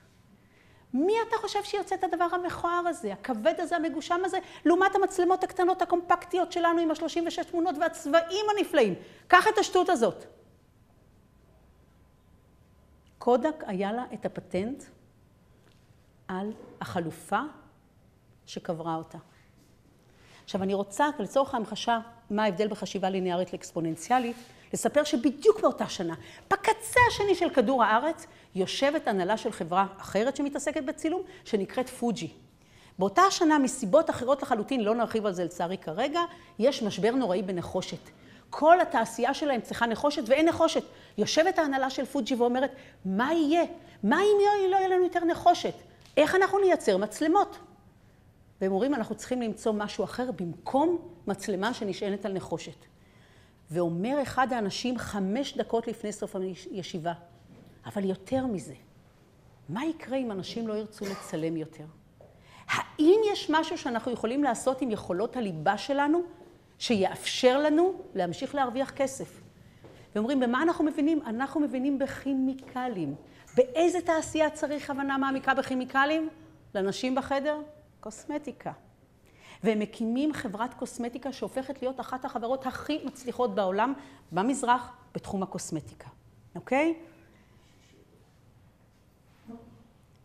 מי 0.94 1.14
אתה 1.28 1.37
חושב 1.37 1.62
שיוצא 1.62 1.94
את 1.94 2.04
הדבר 2.04 2.25
המכוער 2.25 2.88
הזה, 2.88 3.12
הכבד 3.12 3.54
הזה, 3.58 3.76
המגושם 3.76 4.20
הזה, 4.25 4.38
לעומת 4.64 4.94
המצלמות 4.94 5.44
הקטנות 5.44 5.82
הקומפקטיות 5.82 6.52
שלנו 6.52 6.80
עם 6.80 6.90
ה-36 6.90 7.44
תמונות 7.50 7.75
והצבעים 7.80 8.46
הנפלאים? 8.56 8.94
קח 9.26 9.48
את 9.48 9.58
השטות 9.58 9.88
הזאת. 9.88 10.25
קודק 13.18 13.64
היה 13.66 13.92
לה 13.92 14.04
את 14.14 14.26
הפטנט 14.26 14.84
על 16.28 16.52
החלופה 16.80 17.40
שקברה 18.46 18.94
אותה. 18.94 19.18
עכשיו 20.48 20.62
אני 20.62 20.74
רוצה, 20.74 21.06
לצורך 21.18 21.54
ההמחשה, 21.54 21.98
מה 22.30 22.44
ההבדל 22.44 22.68
בחשיבה 22.68 23.10
ליניארית 23.10 23.52
לאקספוננציאלית, 23.52 24.36
לספר 24.72 25.04
שבדיוק 25.04 25.60
באותה 25.60 25.88
שנה, 25.88 26.14
בקצה 26.50 27.00
השני 27.08 27.34
של 27.34 27.50
כדור 27.50 27.84
הארץ, 27.84 28.26
יושבת 28.54 29.08
הנהלה 29.08 29.36
של 29.36 29.52
חברה 29.52 29.86
אחרת 30.00 30.36
שמתעסקת 30.36 30.82
בצילום, 30.82 31.22
שנקראת 31.44 31.88
פוג'י. 31.88 32.28
באותה 32.98 33.22
השנה, 33.22 33.58
מסיבות 33.58 34.10
אחרות 34.10 34.42
לחלוטין, 34.42 34.80
לא 34.80 34.94
נרחיב 34.94 35.26
על 35.26 35.32
זה 35.32 35.44
לצערי 35.44 35.78
כרגע, 35.78 36.20
יש 36.58 36.82
משבר 36.82 37.10
נוראי 37.10 37.42
בנחושת. 37.42 38.10
כל 38.50 38.80
התעשייה 38.80 39.34
שלהם 39.34 39.60
צריכה 39.60 39.86
נחושת 39.86 40.22
ואין 40.26 40.48
נחושת. 40.48 40.82
יושבת 41.18 41.58
ההנהלה 41.58 41.90
של 41.90 42.04
פוג'י 42.04 42.34
ואומרת, 42.34 42.70
מה 43.04 43.32
יהיה? 43.32 43.62
מה 44.02 44.20
אם 44.20 44.38
לא 44.70 44.76
יהיה 44.76 44.88
לנו 44.88 45.04
יותר 45.04 45.24
נחושת? 45.24 45.74
איך 46.16 46.34
אנחנו 46.34 46.58
נייצר 46.58 46.96
מצלמות? 46.96 47.58
והם 48.60 48.72
אומרים, 48.72 48.94
אנחנו 48.94 49.14
צריכים 49.14 49.42
למצוא 49.42 49.72
משהו 49.72 50.04
אחר 50.04 50.30
במקום 50.32 50.98
מצלמה 51.26 51.74
שנשענת 51.74 52.24
על 52.24 52.32
נחושת. 52.32 52.86
ואומר 53.70 54.22
אחד 54.22 54.52
האנשים 54.52 54.98
חמש 54.98 55.56
דקות 55.56 55.88
לפני 55.88 56.12
סוף 56.12 56.36
הישיבה, 56.70 57.12
אבל 57.86 58.04
יותר 58.04 58.46
מזה, 58.46 58.74
מה 59.68 59.84
יקרה 59.84 60.16
אם 60.16 60.32
אנשים 60.32 60.68
לא 60.68 60.74
ירצו 60.74 61.04
לצלם 61.04 61.56
יותר? 61.56 61.84
האם 62.68 63.20
יש 63.32 63.50
משהו 63.50 63.78
שאנחנו 63.78 64.12
יכולים 64.12 64.44
לעשות 64.44 64.82
עם 64.82 64.90
יכולות 64.90 65.36
הליבה 65.36 65.78
שלנו, 65.78 66.22
שיאפשר 66.78 67.58
לנו 67.58 67.92
להמשיך 68.14 68.54
להרוויח 68.54 68.90
כסף? 68.90 69.40
ואומרים, 70.14 70.40
במה 70.40 70.62
אנחנו 70.62 70.84
מבינים? 70.84 71.22
אנחנו 71.26 71.60
מבינים 71.60 71.98
בכימיקלים. 71.98 73.14
באיזה 73.56 74.00
תעשייה 74.00 74.50
צריך 74.50 74.90
הבנה 74.90 75.18
מעמיקה 75.18 75.54
בכימיקלים? 75.54 76.28
לנשים 76.74 77.14
בחדר? 77.14 77.56
קוסמטיקה. 78.00 78.72
והם 79.62 79.78
מקימים 79.78 80.32
חברת 80.32 80.74
קוסמטיקה 80.74 81.32
שהופכת 81.32 81.82
להיות 81.82 82.00
אחת 82.00 82.24
החברות 82.24 82.66
הכי 82.66 83.04
מצליחות 83.04 83.54
בעולם 83.54 83.92
במזרח 84.32 84.92
בתחום 85.14 85.42
הקוסמטיקה, 85.42 86.08
אוקיי? 86.54 86.94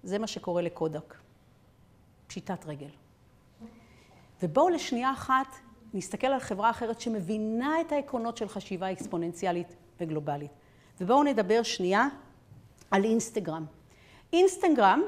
זה 0.04 0.20
מה 0.20 0.28
שקורה 0.28 0.62
לקודק. 0.62 1.16
פשיטת 2.28 2.66
רגל. 2.66 2.90
ובואו 4.44 4.70
לשנייה 4.70 5.12
אחת 5.12 5.48
נסתכל 5.94 6.28
על 6.28 6.40
חברה 6.40 6.70
אחרת 6.70 7.02
שמבינה 7.02 7.82
את 7.82 7.92
העקרונות 7.92 8.38
של 8.38 8.48
חשיבה 8.48 8.92
אקספוננציאלית 8.92 9.76
וגלובלית. 10.00 10.52
ובואו 11.02 11.24
נדבר 11.24 11.64
שנייה 11.64 12.08
על 12.92 13.04
אינסטגרם. 13.04 13.66
אינסטגרם 14.34 15.02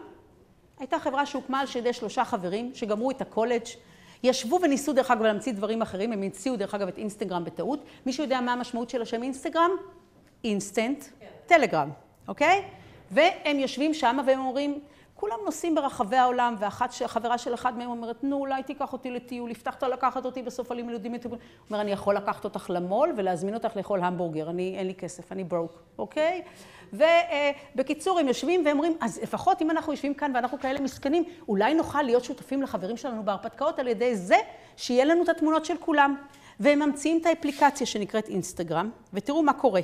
הייתה 0.79 0.99
חברה 0.99 1.25
שהוקמה 1.25 1.59
על 1.59 1.67
ידי 1.75 1.93
שלושה 1.93 2.25
חברים 2.25 2.71
שגמרו 2.73 3.11
את 3.11 3.21
הקולג', 3.21 3.65
ישבו 4.23 4.59
וניסו 4.61 4.93
דרך 4.93 5.11
אגב 5.11 5.21
להמציא 5.21 5.53
דברים 5.53 5.81
אחרים, 5.81 6.11
הם 6.11 6.23
המציאו 6.23 6.55
דרך 6.55 6.75
אגב 6.75 6.87
את 6.87 6.97
אינסטגרם 6.97 7.43
בטעות. 7.43 7.83
מישהו 8.05 8.23
יודע 8.23 8.41
מה 8.41 8.53
המשמעות 8.53 8.89
של 8.89 9.01
השם 9.01 9.23
אינסטגרם? 9.23 9.71
instant, 10.43 11.05
telegram, 11.45 11.89
אוקיי? 12.27 12.63
והם 13.11 13.59
יושבים 13.59 13.93
שם 13.93 14.17
והם 14.27 14.39
אומרים, 14.39 14.79
כולם 15.15 15.37
נוסעים 15.45 15.75
ברחבי 15.75 16.17
העולם, 16.17 16.55
ואחת, 16.59 16.93
חברה 17.05 17.37
של 17.37 17.53
אחד 17.53 17.77
מהם 17.77 17.89
אומרת, 17.89 18.23
נו, 18.23 18.37
אולי 18.37 18.63
תיקח 18.63 18.93
אותי 18.93 19.11
לטיול, 19.11 19.51
הבטחת 19.51 19.83
לקחת 19.83 20.25
אותי 20.25 20.43
בסוף 20.43 20.71
הלימודים. 20.71 21.13
הוא 21.13 21.37
אומר, 21.69 21.81
אני 21.81 21.91
יכול 21.91 22.15
לקחת 22.15 22.43
אותך 22.43 22.69
למול 22.69 23.13
ולהזמין 23.17 23.53
אותך 23.53 23.75
לאכול 23.75 24.03
המבורגר, 24.03 24.49
אני, 24.49 24.75
אין 24.77 24.87
לי 24.87 24.95
כסף, 24.95 25.31
אני 25.31 25.43
broke, 25.43 25.71
אוקיי? 25.97 26.41
ובקיצור, 26.93 28.19
הם 28.19 28.27
יושבים 28.27 28.65
והם 28.65 28.77
אומרים, 28.77 28.97
אז 29.01 29.19
לפחות 29.23 29.61
אם 29.61 29.71
אנחנו 29.71 29.93
יושבים 29.93 30.13
כאן 30.13 30.31
ואנחנו 30.35 30.59
כאלה 30.59 30.79
מסכנים, 30.79 31.23
אולי 31.47 31.73
נוכל 31.73 32.01
להיות 32.01 32.23
שותפים 32.23 32.61
לחברים 32.61 32.97
שלנו 32.97 33.23
בהרפתקאות 33.23 33.79
על 33.79 33.87
ידי 33.87 34.15
זה 34.15 34.37
שיהיה 34.77 35.05
לנו 35.05 35.23
את 35.23 35.29
התמונות 35.29 35.65
של 35.65 35.77
כולם. 35.77 36.15
והם 36.59 36.79
ממציאים 36.79 37.21
את 37.21 37.25
האפליקציה 37.25 37.87
שנקראת 37.87 38.29
אינסטגרם, 38.29 38.89
ותראו 39.13 39.43
מה 39.43 39.53
קורה. 39.53 39.81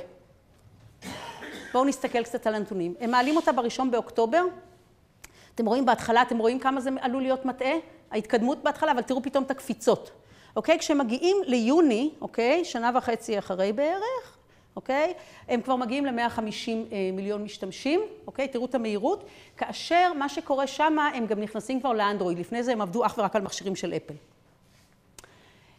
בואו 1.72 1.84
נסתכל 1.84 2.22
קצת 2.22 2.46
על 2.46 2.54
הנתונים. 2.54 2.94
הם 3.00 3.10
מעלים 3.10 3.36
אותה 3.36 3.52
בראשון 3.52 3.90
באוקטובר. 3.90 4.44
אתם 5.54 5.66
רואים 5.66 5.86
בהתחלה, 5.86 6.22
אתם 6.22 6.38
רואים 6.38 6.58
כמה 6.58 6.80
זה 6.80 6.90
עלול 7.00 7.22
להיות 7.22 7.44
מטעה? 7.44 7.72
ההתקדמות 8.10 8.62
בהתחלה, 8.62 8.92
אבל 8.92 9.02
תראו 9.02 9.22
פתאום 9.22 9.44
את 9.44 9.50
הקפיצות. 9.50 10.10
אוקיי? 10.56 10.78
כשמגיעים 10.78 11.36
ליוני, 11.46 12.10
אוקיי? 12.20 12.64
שנה 12.64 12.90
וחצי 12.94 13.38
אחרי 13.38 13.72
בערך, 13.72 14.38
אוקיי? 14.76 15.14
הם 15.48 15.62
כבר 15.62 15.76
מגיעים 15.76 16.06
ל-150 16.06 16.40
אה, 16.40 17.10
מיליון 17.12 17.42
משתמשים, 17.42 18.00
אוקיי? 18.26 18.48
תראו 18.48 18.64
את 18.64 18.74
המהירות. 18.74 19.24
כאשר 19.56 20.12
מה 20.18 20.28
שקורה 20.28 20.66
שם, 20.66 20.96
הם 21.14 21.26
גם 21.26 21.40
נכנסים 21.40 21.80
כבר 21.80 21.92
לאנדרואיד. 21.92 22.38
לפני 22.38 22.62
זה 22.62 22.72
הם 22.72 22.80
עבדו 22.80 23.06
אך 23.06 23.14
ורק 23.18 23.36
על 23.36 23.42
מכשירים 23.42 23.76
של 23.76 23.94
אפל. 23.94 24.14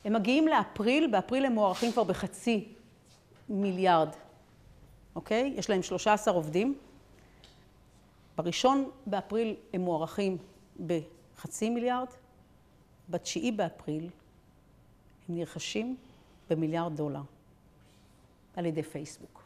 הם 0.06 0.13
מגיעים 0.13 0.48
לאפריל, 0.48 1.08
באפריל 1.08 1.46
הם 1.46 1.53
מוערכים 1.53 1.92
כבר 1.92 2.03
בחצי 2.03 2.68
מיליארד, 3.50 4.10
אוקיי? 5.15 5.53
יש 5.56 5.70
להם 5.70 5.84
13 5.84 6.34
עובדים. 6.34 6.75
בראשון 8.38 8.90
באפריל 9.06 9.56
הם 9.74 9.82
מוערכים 9.82 10.38
בחצי 10.86 11.70
מיליארד, 11.70 12.08
בתשיעי 13.10 13.52
באפריל 13.52 14.10
הם 15.30 15.36
נרכשים 15.36 15.98
במיליארד 16.50 16.96
דולר. 16.96 17.22
על 18.56 18.66
ידי 18.66 18.84
פייסבוק. 18.84 19.44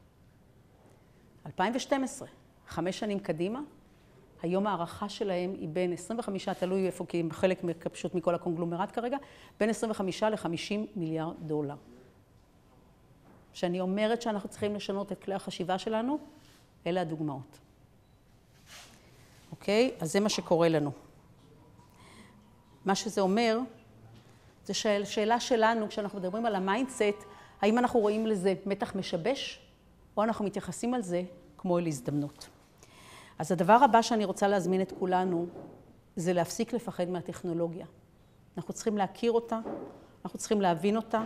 2012, 1.46 2.28
חמש 2.68 3.00
שנים 3.00 3.20
קדימה, 3.20 3.62
היום 4.42 4.68
הערכה 4.68 5.10
שלהם 5.10 5.54
היא 5.54 5.70
בין 5.70 5.94
25, 5.94 6.50
תלוי 6.50 6.88
איפה, 6.88 7.06
כי 7.06 7.20
הם 7.20 7.32
חלק 7.32 7.62
פשוט 7.92 8.16
מכל 8.16 8.36
הקונגלומרט 8.36 8.96
כרגע, 8.96 9.18
בין 9.60 9.70
25 9.70 10.24
ל-50 10.24 10.76
מיליארד 10.96 11.36
דולר. 11.40 11.76
כשאני 13.54 13.82
אומרת 13.82 14.22
שאנחנו 14.22 14.50
צריכים 14.50 14.76
לשנות 14.76 15.12
את 15.12 15.24
כלי 15.24 15.34
החשיבה 15.34 15.78
שלנו, 15.78 16.18
אלה 16.88 17.02
הדוגמאות. 17.02 17.60
אוקיי? 19.68 19.92
אז 20.00 20.12
זה 20.12 20.20
מה 20.20 20.30
שקורה 20.30 20.70
לנו. 20.70 20.92
מה 22.86 22.96
שזה 22.96 23.22
אומר, 23.22 23.60
זו 24.66 24.74
שאלה 25.04 25.40
שלנו, 25.40 25.90
כשאנחנו 25.90 26.20
מדברים 26.20 26.46
על 26.46 26.56
ה 26.56 26.63
mindset, 26.63 27.24
האם 27.62 27.78
אנחנו 27.78 28.00
רואים 28.00 28.28
לזה 28.28 28.54
מתח 28.66 28.96
משבש, 28.96 29.60
או 30.18 30.24
אנחנו 30.24 30.46
מתייחסים 30.46 30.94
על 30.94 31.02
זה 31.02 31.24
כמו 31.58 31.80
אל 31.80 31.88
הזדמנות. 31.88 32.48
אז 33.40 33.52
הדבר 33.52 33.74
הבא 33.74 34.02
שאני 34.02 34.26
רוצה 34.26 34.48
להזמין 34.48 34.82
את 34.82 34.94
כולנו, 35.00 35.48
זה 36.16 36.34
להפסיק 36.34 36.74
לפחד 36.74 37.10
מהטכנולוגיה. 37.10 37.86
אנחנו 38.58 38.74
צריכים 38.74 38.98
להכיר 38.98 39.32
אותה, 39.32 39.60
אנחנו 40.26 40.40
צריכים 40.40 40.62
להבין 40.62 40.96
אותה, 40.96 41.24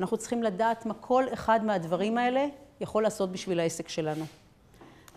אנחנו 0.00 0.16
צריכים 0.16 0.42
לדעת 0.42 0.86
מה 0.86 0.94
כל 0.94 1.24
אחד 1.32 1.64
מהדברים 1.64 2.18
האלה 2.18 2.46
יכול 2.80 3.02
לעשות 3.02 3.32
בשביל 3.32 3.60
העסק 3.60 3.88
שלנו. 3.88 4.24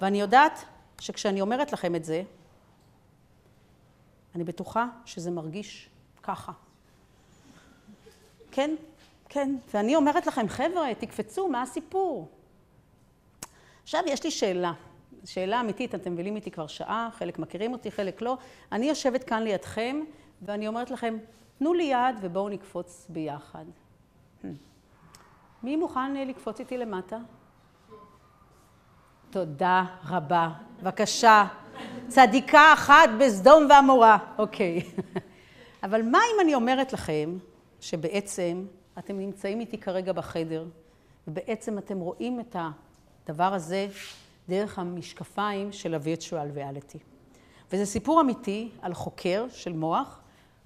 ואני 0.02 0.22
יודעת 0.22 0.66
שכשאני 1.00 1.42
אומרת 1.42 1.74
לכם 1.74 1.96
את 1.96 2.06
זה, 2.06 2.24
אני 4.38 4.44
בטוחה 4.44 4.88
שזה 5.06 5.32
מרגיש 5.32 5.90
ככה. 6.24 6.52
כן, 8.52 8.76
כן, 9.30 9.56
ואני 9.74 9.96
אומרת 9.96 10.28
לכם, 10.28 10.48
חבר'ה, 10.48 10.94
תקפצו, 11.00 11.48
מה 11.48 11.62
הסיפור? 11.62 12.30
עכשיו, 13.84 14.02
יש 14.08 14.24
לי 14.24 14.32
שאלה. 14.32 14.74
שאלה 15.26 15.62
אמיתית, 15.62 15.96
אתם 15.96 16.14
מבינים 16.14 16.36
איתי 16.36 16.52
כבר 16.52 16.68
שעה, 16.68 17.10
חלק 17.14 17.40
מכירים 17.40 17.74
אותי, 17.74 17.92
חלק 17.92 18.22
לא. 18.22 18.38
אני 18.72 18.90
יושבת 18.90 19.24
כאן 19.24 19.44
לידכם, 19.44 20.00
ואני 20.42 20.68
אומרת 20.68 20.92
לכם, 20.92 21.18
תנו 21.58 21.74
לי 21.74 21.84
יד 21.84 22.16
ובואו 22.22 22.50
נקפוץ 22.50 23.08
ביחד. 23.10 23.66
Hmm. 24.42 24.46
מי 25.64 25.76
מוכן 25.76 26.14
לקפוץ 26.14 26.60
איתי 26.60 26.78
למטה? 26.78 27.18
תודה 29.30 29.86
רבה. 30.06 30.50
בבקשה. 30.82 31.46
צדיקה 32.08 32.74
אחת 32.74 33.10
בסדום 33.20 33.68
ועמורה. 33.70 34.18
אוקיי. 34.38 34.82
אבל 35.84 36.02
מה 36.02 36.18
אם 36.18 36.42
אני 36.42 36.56
אומרת 36.56 36.94
לכם 36.94 37.38
שבעצם 37.80 38.66
אתם 39.00 39.20
נמצאים 39.20 39.60
איתי 39.60 39.78
כרגע 39.78 40.12
בחדר, 40.12 40.66
ובעצם 41.28 41.78
אתם 41.78 42.00
רואים 42.00 42.40
את 42.40 42.56
הדבר 43.26 43.54
הזה 43.54 43.88
דרך 44.50 44.80
המשקפיים 44.80 45.72
של 45.72 45.94
הווירטואל 45.94 46.52
ריאליטי. 46.52 47.00
וזה 47.72 47.86
סיפור 47.86 48.22
אמיתי 48.22 48.70
על 48.82 48.94
חוקר 48.94 49.46
של 49.50 49.74
מוח, 49.74 50.20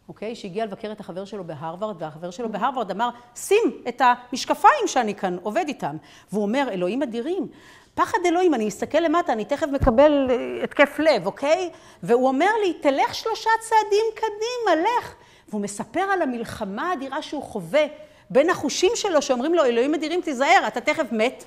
אוקיי? 0.07 0.35
שהגיע 0.35 0.65
לבקר 0.65 0.91
את 0.91 0.99
החבר 0.99 1.25
שלו 1.25 1.43
בהרווארד, 1.43 2.01
והחבר 2.01 2.31
שלו 2.31 2.51
בהרווארד 2.51 2.91
אמר, 2.91 3.09
שים 3.35 3.81
את 3.87 4.01
המשקפיים 4.01 4.87
שאני 4.87 5.15
כאן 5.15 5.37
עובד 5.43 5.65
איתם. 5.67 5.97
והוא 6.31 6.43
אומר, 6.43 6.67
אלוהים 6.71 7.03
אדירים, 7.03 7.47
פחד 7.95 8.17
אלוהים, 8.25 8.53
אני 8.53 8.67
אסתכל 8.67 8.97
למטה, 8.99 9.33
אני 9.33 9.45
תכף 9.45 9.67
מקבל 9.67 10.27
אה, 10.29 10.63
התקף 10.63 10.99
לב, 10.99 11.25
אוקיי? 11.25 11.69
והוא 12.03 12.27
אומר 12.27 12.49
לי, 12.65 12.73
תלך 12.73 13.15
שלושה 13.15 13.49
צעדים 13.59 14.05
קדימה, 14.15 14.81
לך. 14.81 15.13
והוא 15.49 15.61
מספר 15.61 15.99
על 15.99 16.21
המלחמה 16.21 16.89
האדירה 16.89 17.21
שהוא 17.21 17.43
חווה 17.43 17.85
בין 18.29 18.49
החושים 18.49 18.91
שלו, 18.95 19.21
שאומרים 19.21 19.53
לו, 19.53 19.65
אלוהים 19.65 19.93
אדירים, 19.93 20.21
תיזהר, 20.21 20.63
אתה 20.67 20.81
תכף 20.81 21.11
מת. 21.11 21.43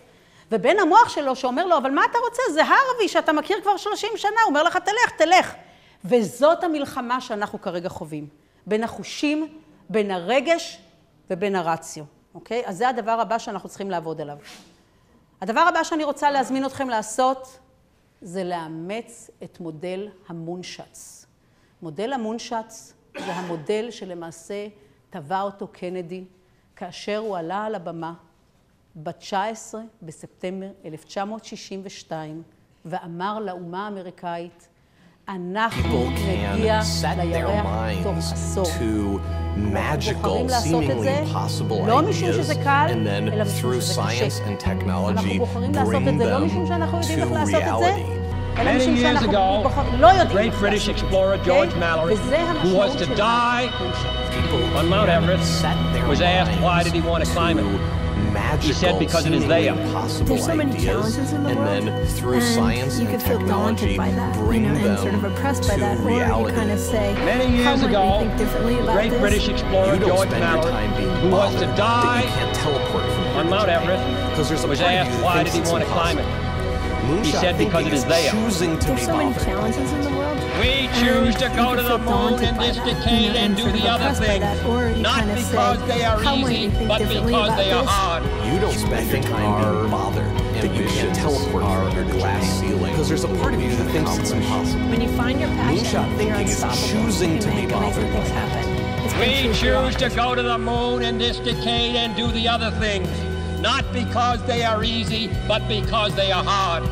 ובין 0.52 0.80
המוח 0.80 1.08
שלו 1.08 1.36
שאומר 1.36 1.66
לו, 1.66 1.76
אבל 1.76 1.90
מה 1.90 2.04
אתה 2.10 2.18
רוצה? 2.18 2.42
זה 2.52 2.62
הרווי 2.62 3.08
שאתה 3.08 3.32
מכיר 3.32 3.60
כבר 3.62 3.76
30 3.76 4.10
שנה, 4.16 4.30
הוא 4.30 4.48
אומר 4.48 4.62
לך, 4.62 4.76
תלך, 4.76 5.10
תלך. 5.18 5.54
וזאת 6.04 6.64
המלחמה 6.64 7.20
שאנחנו 7.20 7.60
כרגע 7.60 7.88
חווים. 7.88 8.28
בין 8.66 8.84
החושים, 8.84 9.58
בין 9.88 10.10
הרגש 10.10 10.78
ובין 11.30 11.56
הרציו, 11.56 12.04
אוקיי? 12.34 12.62
אז 12.66 12.76
זה 12.76 12.88
הדבר 12.88 13.20
הבא 13.20 13.38
שאנחנו 13.38 13.68
צריכים 13.68 13.90
לעבוד 13.90 14.20
עליו. 14.20 14.36
הדבר 15.44 15.60
הבא 15.60 15.84
שאני 15.84 16.04
רוצה 16.04 16.30
להזמין 16.30 16.66
אתכם 16.66 16.88
לעשות, 16.88 17.58
זה 18.20 18.44
לאמץ 18.44 19.30
את 19.42 19.60
מודל 19.60 20.08
המונשץ. 20.28 21.26
מודל 21.82 22.12
המונשץ 22.12 22.94
זה 23.18 23.32
המודל 23.32 23.90
שלמעשה 23.90 24.66
טבע 25.10 25.40
אותו 25.40 25.68
קנדי 25.68 26.24
כאשר 26.76 27.16
הוא 27.16 27.36
עלה 27.36 27.64
על 27.64 27.74
הבמה 27.74 28.14
ב-19 29.02 29.74
בספטמבר 30.02 30.70
1962 30.84 32.42
ואמר 32.84 33.38
לאומה 33.38 33.84
האמריקאית, 33.84 34.68
אנחנו 35.28 36.10
נגיע 36.10 36.80
לירח 37.16 37.66
תוך 38.02 38.16
עשור. 38.32 38.64
אנחנו 39.56 40.12
בוחרים 40.23 40.46
לעשות 40.49 40.84
את 40.90 41.00
זה 41.00 41.23
לא 41.87 42.02
משום 42.02 42.32
שזה 42.32 42.54
קל, 42.54 42.87
אלא 43.32 43.44
משום 43.44 43.80
שזה 43.80 43.94
קשה. 43.94 44.26
אנחנו 45.08 45.34
בוחרים 45.38 45.73
לעשות 45.75 46.02
את 46.08 46.18
זה 46.18 46.30
לא 46.30 46.38
משום 46.46 46.66
שאנחנו 46.66 46.99
יודעים 47.00 47.18
איך 47.18 47.32
לעשות 47.32 47.62
את 47.62 47.78
זה, 47.78 47.94
אלא 48.58 48.76
משום 48.76 48.96
שאנחנו 48.96 49.32
לא 49.99 50.06
יודעים 50.06 50.38
איך 50.38 50.62
לעשות 50.62 50.96
את 50.96 51.44
זה. 51.44 51.52
וזה 52.12 52.38
המשמעות 52.38 52.99
של 52.99 53.14
on 54.76 54.87
Mount 54.90 55.08
Everest 55.08 55.64
was 56.08 56.20
asked 56.20 56.61
why 56.61 56.82
did 56.82 56.92
he 56.92 57.00
want 57.00 57.25
to 57.25 57.30
climb 57.30 57.58
it. 57.58 58.03
He 58.61 58.73
said 58.73 58.99
because 58.99 59.26
it 59.26 59.33
is 59.35 59.47
there. 59.47 59.75
There's 59.75 60.44
so 60.44 60.54
many 60.54 60.78
challenges 60.83 61.33
in 61.33 61.42
the 61.42 61.54
world. 61.54 61.59
and 61.59 61.87
world, 61.87 62.04
then 62.04 62.06
through 62.06 62.33
and 62.35 62.42
science 62.42 62.99
you 62.99 63.06
and 63.09 63.11
could 63.18 63.23
feel 63.28 63.38
technology, 63.38 63.97
daunted 63.97 63.97
by 63.97 64.11
that, 64.12 64.37
you 64.37 64.42
bring 64.44 64.62
know, 64.62 64.68
and 64.75 64.85
them 64.85 64.97
sort 64.99 65.14
of 65.14 65.25
oppressed 65.25 65.68
by 65.68 65.75
to 65.75 65.80
that, 65.80 65.99
or 65.99 66.06
reality. 66.06 66.52
you 66.52 66.59
kind 66.59 66.71
of 66.71 66.78
say, 66.80 67.14
Many 67.14 67.62
how 67.62 67.71
years 67.71 67.83
might 67.83 67.90
ago, 67.90 68.18
we 68.18 68.25
think 68.26 68.38
differently 68.38 68.78
about 68.78 68.94
great 68.94 69.11
this? 69.11 69.21
British 69.21 69.49
explorer 69.49 69.94
You 69.94 70.00
don't 70.00 70.09
George 70.09 70.28
spend 70.28 70.44
your 70.54 70.62
time 70.71 70.97
being 70.97 71.16
who 71.16 71.28
was 71.30 71.52
to 71.54 71.61
bothered 71.61 71.76
die 71.76 72.23
you 72.23 72.28
can't 72.28 72.54
teleport 72.56 73.04
from 73.04 73.25
here 73.25 73.35
on 73.38 73.50
Mount 73.50 73.68
Everest, 73.68 74.30
Because 74.30 74.49
there's 74.49 74.64
a 74.64 74.68
was 74.68 74.80
of 74.80 74.87
you 74.87 74.92
asked 74.97 75.11
that 75.11 75.25
why 75.25 75.42
did 75.42 75.52
he 75.52 75.59
it's 75.59 75.71
want 75.71 75.85
to 75.85 75.90
climb 75.90 76.18
it. 76.18 76.23
impossible. 76.23 76.44
Moonshot 77.04 77.40
said 77.40 77.59
because 77.59 77.87
it 77.87 77.92
is 77.92 78.04
there. 78.06 78.30
choosing 78.30 78.78
to 78.78 78.87
There's 78.87 79.00
be 79.00 79.04
so 79.06 79.16
many 79.16 79.35
challenges 79.44 79.92
in 79.92 80.00
the 80.02 80.11
world. 80.11 80.34
We 80.61 80.88
choose 81.00 81.34
to 81.37 81.49
go 81.56 81.75
to 81.75 81.82
the 81.82 81.99
moon 81.99 82.42
in 82.42 82.56
this 82.58 82.76
decade 82.76 83.34
and 83.34 83.56
do 83.56 83.64
the 83.73 83.88
other 83.88 84.04
oppressed 84.04 84.23
things. 84.23 84.40
that, 84.40 84.64
or 84.66 84.88
you 84.88 85.02
Not 85.02 85.26
because 85.34 85.87
they 85.88 86.04
are 86.04 86.23
easy, 86.23 86.68
but 86.87 86.99
because 87.00 87.56
they 87.56 87.73
are 87.73 87.82
this? 87.82 87.90
hard. 87.90 88.23
You 88.52 88.61
don't 88.61 88.73
spend 88.73 89.11
your 89.11 89.23
time 89.23 89.80
being 89.80 89.90
bothered 89.90 90.25
that 90.62 90.75
you 90.75 90.87
can't 90.87 91.14
teleport 91.14 91.64
from 91.64 91.90
here 91.90 92.04
to 92.04 92.12
glass 92.12 92.61
ceiling. 92.61 92.92
Because 92.92 93.08
there's 93.08 93.25
a 93.25 93.28
part 93.28 93.54
of 93.54 93.61
you 93.61 93.75
that 93.75 93.90
thinks 93.90 94.16
it's 94.18 94.30
impossible. 94.30 94.88
When 94.88 95.00
you 95.00 95.08
find 95.16 95.40
your 95.40 95.49
passion, 95.50 95.84
Moonshot 95.84 96.08
you're 96.25 96.37
thinking 96.37 96.49
is 96.49 96.90
choosing 96.90 97.38
to 97.40 97.49
be 97.50 97.66
bothered 97.66 97.94
things 97.94 98.14
by 98.14 98.34
happen. 98.34 98.70
It's 99.04 99.14
We 99.14 99.52
choose 99.61 99.96
to 99.96 100.09
go 100.14 100.35
to 100.35 100.42
the 100.42 100.59
moon 100.59 101.02
in 101.02 101.18
this 101.18 101.38
decade 101.38 101.96
and 101.96 102.14
do 102.14 102.31
the 102.31 102.46
other 102.48 102.70
things. 102.79 103.09
Not 103.61 103.85
because 103.92 104.42
they 104.46 104.62
are 104.62 104.85
easy, 104.85 105.31
but 105.48 105.66
because 105.68 106.14
they 106.14 106.31
are 106.31 106.44
hard. 106.44 106.85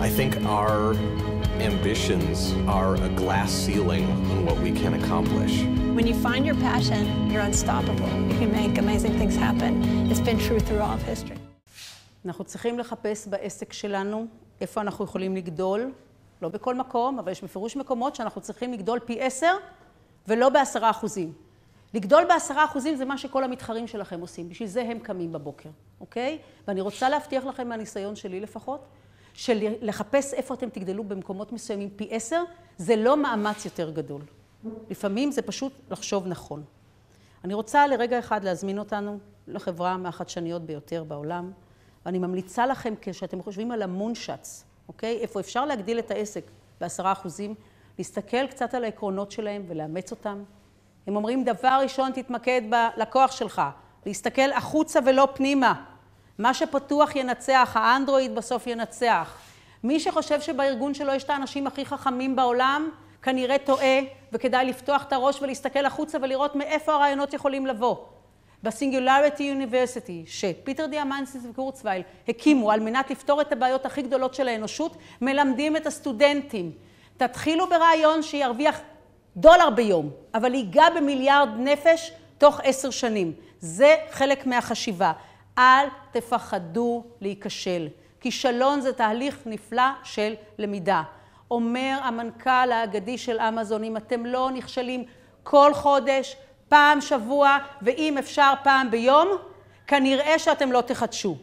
I 0.00 0.10
think 0.10 0.36
our 0.44 0.94
ambitions 1.60 2.52
are 2.66 2.94
a 2.94 3.10
glass 3.20 3.50
ceiling 3.50 4.04
on 4.32 4.46
what 4.46 4.56
we 4.64 4.70
can 4.72 4.94
accomplish. 5.00 5.54
When 5.96 6.06
you 6.06 6.14
find 6.26 6.46
your 6.46 6.58
passion, 6.70 7.30
you're 7.30 7.46
unstoppable. 7.50 8.10
You 8.30 8.36
can 8.42 8.50
make 8.60 8.78
amazing 8.78 9.14
things 9.18 9.36
happen. 9.36 9.72
It's 10.10 10.24
been 10.28 10.38
true 10.38 10.60
through 10.60 10.80
all 10.80 10.94
of 10.94 11.02
history. 11.02 11.38
אנחנו 12.24 12.44
צריכים 12.44 12.78
לחפש 12.78 13.26
בעסק 13.28 13.72
שלנו 13.72 14.26
איפה 14.60 14.80
אנחנו 14.80 15.04
יכולים 15.04 15.36
לגדול, 15.36 15.92
לא 16.42 16.48
בכל 16.48 16.74
מקום, 16.74 17.18
אבל 17.18 17.32
יש 17.32 17.44
בפירוש 17.44 17.76
מקומות 17.76 18.14
שאנחנו 18.14 18.40
צריכים 18.40 18.72
לגדול 18.72 18.98
פי 18.98 19.20
עשר 19.20 19.56
ולא 20.28 20.48
בעשרה 20.48 20.90
אחוזים. 20.90 21.32
לגדול 21.94 22.24
בעשרה 22.24 22.64
אחוזים 22.64 22.96
זה 22.96 23.04
מה 23.04 23.18
שכל 23.18 23.44
המתחרים 23.44 23.86
שלכם 23.86 24.20
עושים, 24.20 24.48
בשביל 24.48 24.68
זה 24.68 24.82
הם 24.82 24.98
קמים 24.98 25.32
בבוקר, 25.32 25.68
אוקיי? 26.00 26.38
ואני 26.68 26.80
רוצה 26.80 27.08
להבטיח 27.08 27.44
לכם 27.44 27.68
מהניסיון 27.68 28.16
שלי 28.16 28.40
לפחות, 28.40 28.86
שלחפש 29.34 30.34
איפה 30.34 30.54
אתם 30.54 30.68
תגדלו 30.68 31.04
במקומות 31.04 31.52
מסוימים 31.52 31.90
פי 31.96 32.08
עשר, 32.10 32.42
זה 32.78 32.96
לא 32.96 33.16
מאמץ 33.16 33.64
יותר 33.64 33.90
גדול. 33.90 34.22
לפעמים 34.90 35.30
זה 35.30 35.42
פשוט 35.42 35.72
לחשוב 35.90 36.26
נכון. 36.26 36.62
אני 37.44 37.54
רוצה 37.54 37.86
לרגע 37.86 38.18
אחד 38.18 38.44
להזמין 38.44 38.78
אותנו 38.78 39.18
לחברה 39.46 39.96
מהחדשניות 39.96 40.62
ביותר 40.62 41.04
בעולם, 41.04 41.52
ואני 42.06 42.18
ממליצה 42.18 42.66
לכם, 42.66 42.94
כשאתם 43.00 43.42
חושבים 43.42 43.70
על 43.70 43.82
המונשץ, 43.82 44.64
אוקיי? 44.88 45.18
איפה 45.18 45.40
אפשר 45.40 45.64
להגדיל 45.64 45.98
את 45.98 46.10
העסק 46.10 46.44
בעשרה 46.80 47.12
אחוזים, 47.12 47.54
להסתכל 47.98 48.46
קצת 48.46 48.74
על 48.74 48.84
העקרונות 48.84 49.30
שלהם 49.30 49.64
ולאמץ 49.68 50.10
אותם. 50.10 50.42
הם 51.06 51.16
אומרים, 51.16 51.44
דבר 51.44 51.78
ראשון, 51.82 52.12
תתמקד 52.12 52.62
בלקוח 52.70 53.32
שלך, 53.32 53.62
להסתכל 54.06 54.52
החוצה 54.52 55.00
ולא 55.06 55.28
פנימה. 55.34 55.84
מה 56.40 56.54
שפתוח 56.54 57.16
ינצח, 57.16 57.72
האנדרואיד 57.74 58.34
בסוף 58.34 58.66
ינצח. 58.66 59.38
מי 59.84 60.00
שחושב 60.00 60.40
שבארגון 60.40 60.94
שלו 60.94 61.12
יש 61.12 61.24
את 61.24 61.30
האנשים 61.30 61.66
הכי 61.66 61.84
חכמים 61.84 62.36
בעולם, 62.36 62.88
כנראה 63.22 63.58
טועה, 63.58 64.00
וכדאי 64.32 64.66
לפתוח 64.66 65.02
את 65.02 65.12
הראש 65.12 65.42
ולהסתכל 65.42 65.86
החוצה 65.86 66.18
ולראות 66.22 66.56
מאיפה 66.56 66.94
הרעיונות 66.94 67.34
יכולים 67.34 67.66
לבוא. 67.66 67.96
בסינגולריטי 68.62 69.42
יוניברסיטי, 69.42 70.24
שפיטר 70.26 70.86
דיאמנסיס 70.86 71.42
וקורצווייל 71.50 72.02
הקימו 72.28 72.70
על 72.70 72.80
מנת 72.80 73.10
לפתור 73.10 73.40
את 73.40 73.52
הבעיות 73.52 73.86
הכי 73.86 74.02
גדולות 74.02 74.34
של 74.34 74.48
האנושות, 74.48 74.96
מלמדים 75.20 75.76
את 75.76 75.86
הסטודנטים. 75.86 76.72
תתחילו 77.16 77.68
ברעיון 77.68 78.22
שירוויח 78.22 78.80
דולר 79.36 79.70
ביום, 79.70 80.10
אבל 80.34 80.54
ייגע 80.54 80.90
במיליארד 80.96 81.48
נפש 81.56 82.12
תוך 82.38 82.60
עשר 82.64 82.90
שנים. 82.90 83.32
זה 83.60 83.96
חלק 84.10 84.46
מהחשיבה. 84.46 85.12
אל 85.60 85.86
תפחדו 86.10 87.04
להיכשל. 87.20 87.88
כישלון 88.20 88.80
זה 88.80 88.92
תהליך 88.92 89.38
נפלא 89.46 89.82
של 90.04 90.34
למידה. 90.58 91.02
אומר 91.50 91.98
המנכ"ל 92.02 92.72
האגדי 92.72 93.18
של 93.18 93.40
אמזון, 93.40 93.84
אם 93.84 93.96
אתם 93.96 94.26
לא 94.26 94.50
נכשלים 94.50 95.04
כל 95.42 95.74
חודש, 95.74 96.36
פעם 96.68 97.00
שבוע, 97.00 97.58
ואם 97.82 98.18
אפשר 98.18 98.52
פעם 98.64 98.90
ביום, 98.90 99.28
כנראה 99.86 100.38
שאתם 100.38 100.72
לא 100.72 100.80
תחדשו. 100.80 101.36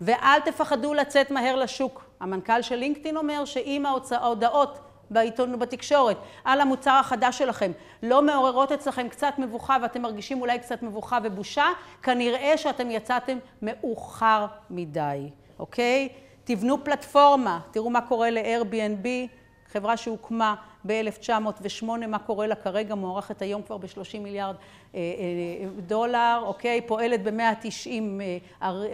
ואל 0.00 0.40
תפחדו 0.40 0.94
לצאת 0.94 1.30
מהר 1.30 1.56
לשוק. 1.56 2.04
המנכ"ל 2.20 2.62
של 2.62 2.76
לינקדאין 2.76 3.16
אומר 3.16 3.44
שאם 3.44 3.84
ההודעות 4.10 4.78
בעיתון 5.10 5.54
ובתקשורת 5.54 6.16
על 6.44 6.60
המוצר 6.60 6.90
החדש 6.90 7.38
שלכם 7.38 7.72
לא 8.02 8.22
מעוררות 8.22 8.72
אצלכם 8.72 9.08
קצת 9.08 9.34
מבוכה 9.38 9.76
ואתם 9.82 10.02
מרגישים 10.02 10.40
אולי 10.40 10.58
קצת 10.58 10.82
מבוכה 10.82 11.18
ובושה, 11.24 11.66
כנראה 12.02 12.56
שאתם 12.56 12.90
יצאתם 12.90 13.38
מאוחר 13.62 14.46
מדי, 14.70 15.30
אוקיי? 15.58 16.08
תבנו 16.44 16.84
פלטפורמה, 16.84 17.60
תראו 17.70 17.90
מה 17.90 18.00
קורה 18.00 18.30
ל-Airbnb, 18.30 19.06
חברה 19.72 19.96
שהוקמה 19.96 20.54
ב-1908, 20.86 21.84
מה 22.08 22.18
קורה 22.18 22.46
לה 22.46 22.54
כרגע, 22.54 22.94
מוערכת 22.94 23.42
היום 23.42 23.62
כבר 23.62 23.76
ב-30 23.76 24.18
מיליארד 24.20 24.54
דולר, 25.86 26.42
אוקיי? 26.42 26.80
פועלת 26.80 27.22
ב-190 27.22 27.90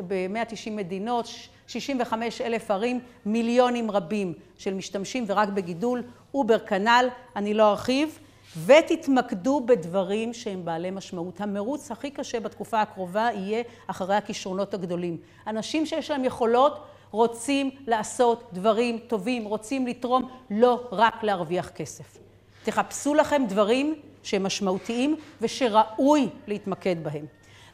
ב-190 0.08 0.70
מדינות, 0.70 1.26
65 1.66 2.40
אלף 2.40 2.70
ערים, 2.70 3.00
מיליונים 3.26 3.90
רבים 3.90 4.32
של 4.58 4.74
משתמשים 4.74 5.24
ורק 5.26 5.48
בגידול, 5.48 6.02
אובר 6.34 6.58
כנ"ל, 6.58 7.06
אני 7.36 7.54
לא 7.54 7.70
ארחיב, 7.70 8.18
ותתמקדו 8.66 9.60
בדברים 9.66 10.34
שהם 10.34 10.64
בעלי 10.64 10.90
משמעות. 10.90 11.40
המרוץ 11.40 11.90
הכי 11.90 12.10
קשה 12.10 12.40
בתקופה 12.40 12.80
הקרובה 12.80 13.28
יהיה 13.34 13.62
אחרי 13.86 14.14
הכישרונות 14.14 14.74
הגדולים. 14.74 15.16
אנשים 15.46 15.86
שיש 15.86 16.10
להם 16.10 16.24
יכולות 16.24 16.84
רוצים 17.16 17.70
לעשות 17.86 18.48
דברים 18.52 18.98
טובים, 18.98 19.44
רוצים 19.44 19.86
לתרום, 19.86 20.28
לא 20.50 20.88
רק 20.92 21.22
להרוויח 21.22 21.68
כסף. 21.68 22.18
תחפשו 22.64 23.14
לכם 23.14 23.42
דברים 23.48 23.94
שהם 24.22 24.42
משמעותיים 24.42 25.16
ושראוי 25.40 26.28
להתמקד 26.46 27.04
בהם. 27.04 27.26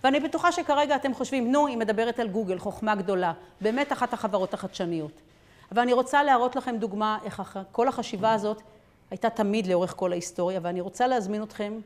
ואני 0.04 0.20
בטוחה 0.20 0.52
שכרגע 0.52 0.96
אתם 0.96 1.14
חושבים, 1.14 1.52
נו, 1.52 1.66
היא 1.66 1.76
מדברת 1.76 2.18
על 2.18 2.28
גוגל, 2.28 2.58
חוכמה 2.58 2.94
גדולה. 2.94 3.32
באמת 3.60 3.92
אחת 3.92 4.12
החברות 4.12 4.54
החדשניות. 4.54 5.20
אבל 5.72 5.82
אני 5.82 5.92
רוצה 5.92 6.22
להראות 6.22 6.56
לכם 6.56 6.76
דוגמה 6.76 7.18
איך 7.24 7.42
כל 7.72 7.88
החשיבה 7.88 8.32
הזאת 8.32 8.62
הייתה 9.10 9.30
תמיד 9.30 9.66
לאורך 9.66 9.94
כל 9.96 10.12
ההיסטוריה, 10.12 10.60
ואני 10.62 10.80
רוצה 10.80 11.06
להזמין 11.06 11.42
אתכם 11.42 11.80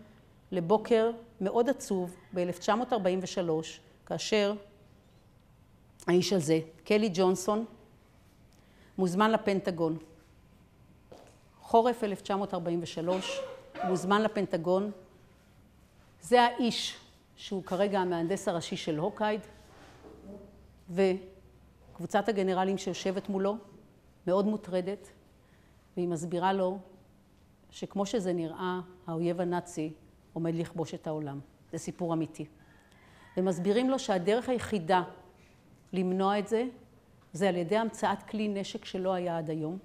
לבוקר 0.52 1.10
מאוד 1.40 1.70
עצוב 1.70 2.16
ב-1943, 2.34 3.50
כאשר 4.06 4.54
האיש 6.06 6.32
הזה, 6.32 6.60
קלי 6.84 7.10
ג'ונסון, 7.14 7.64
מוזמן 8.98 9.30
לפנטגון. 9.30 9.96
חורף 11.60 12.04
1943, 12.04 13.40
מוזמן 13.84 14.22
לפנטגון. 14.22 14.90
זה 16.20 16.42
האיש 16.42 16.96
שהוא 17.36 17.64
כרגע 17.64 18.00
המהנדס 18.00 18.48
הראשי 18.48 18.76
של 18.76 18.98
הוקייד, 18.98 19.40
וקבוצת 20.90 22.28
הגנרלים 22.28 22.78
שיושבת 22.78 23.28
מולו 23.28 23.56
מאוד 24.26 24.46
מוטרדת, 24.46 25.08
והיא 25.96 26.08
מסבירה 26.08 26.52
לו 26.52 26.78
שכמו 27.70 28.06
שזה 28.06 28.32
נראה, 28.32 28.80
האויב 29.06 29.40
הנאצי 29.40 29.92
עומד 30.32 30.54
לכבוש 30.54 30.94
את 30.94 31.06
העולם. 31.06 31.40
זה 31.72 31.78
סיפור 31.78 32.14
אמיתי. 32.14 32.46
ומסבירים 33.36 33.90
לו 33.90 33.98
שהדרך 33.98 34.48
היחידה 34.48 35.02
למנוע 35.92 36.38
את 36.38 36.48
זה, 36.48 36.64
זה 37.32 37.48
על 37.48 37.56
ידי 37.56 37.76
המצאת 37.76 38.22
כלי 38.22 38.48
נשק 38.48 38.84
שלא 38.84 39.12
היה 39.12 39.38
עד 39.38 39.50
היום, 39.50 39.78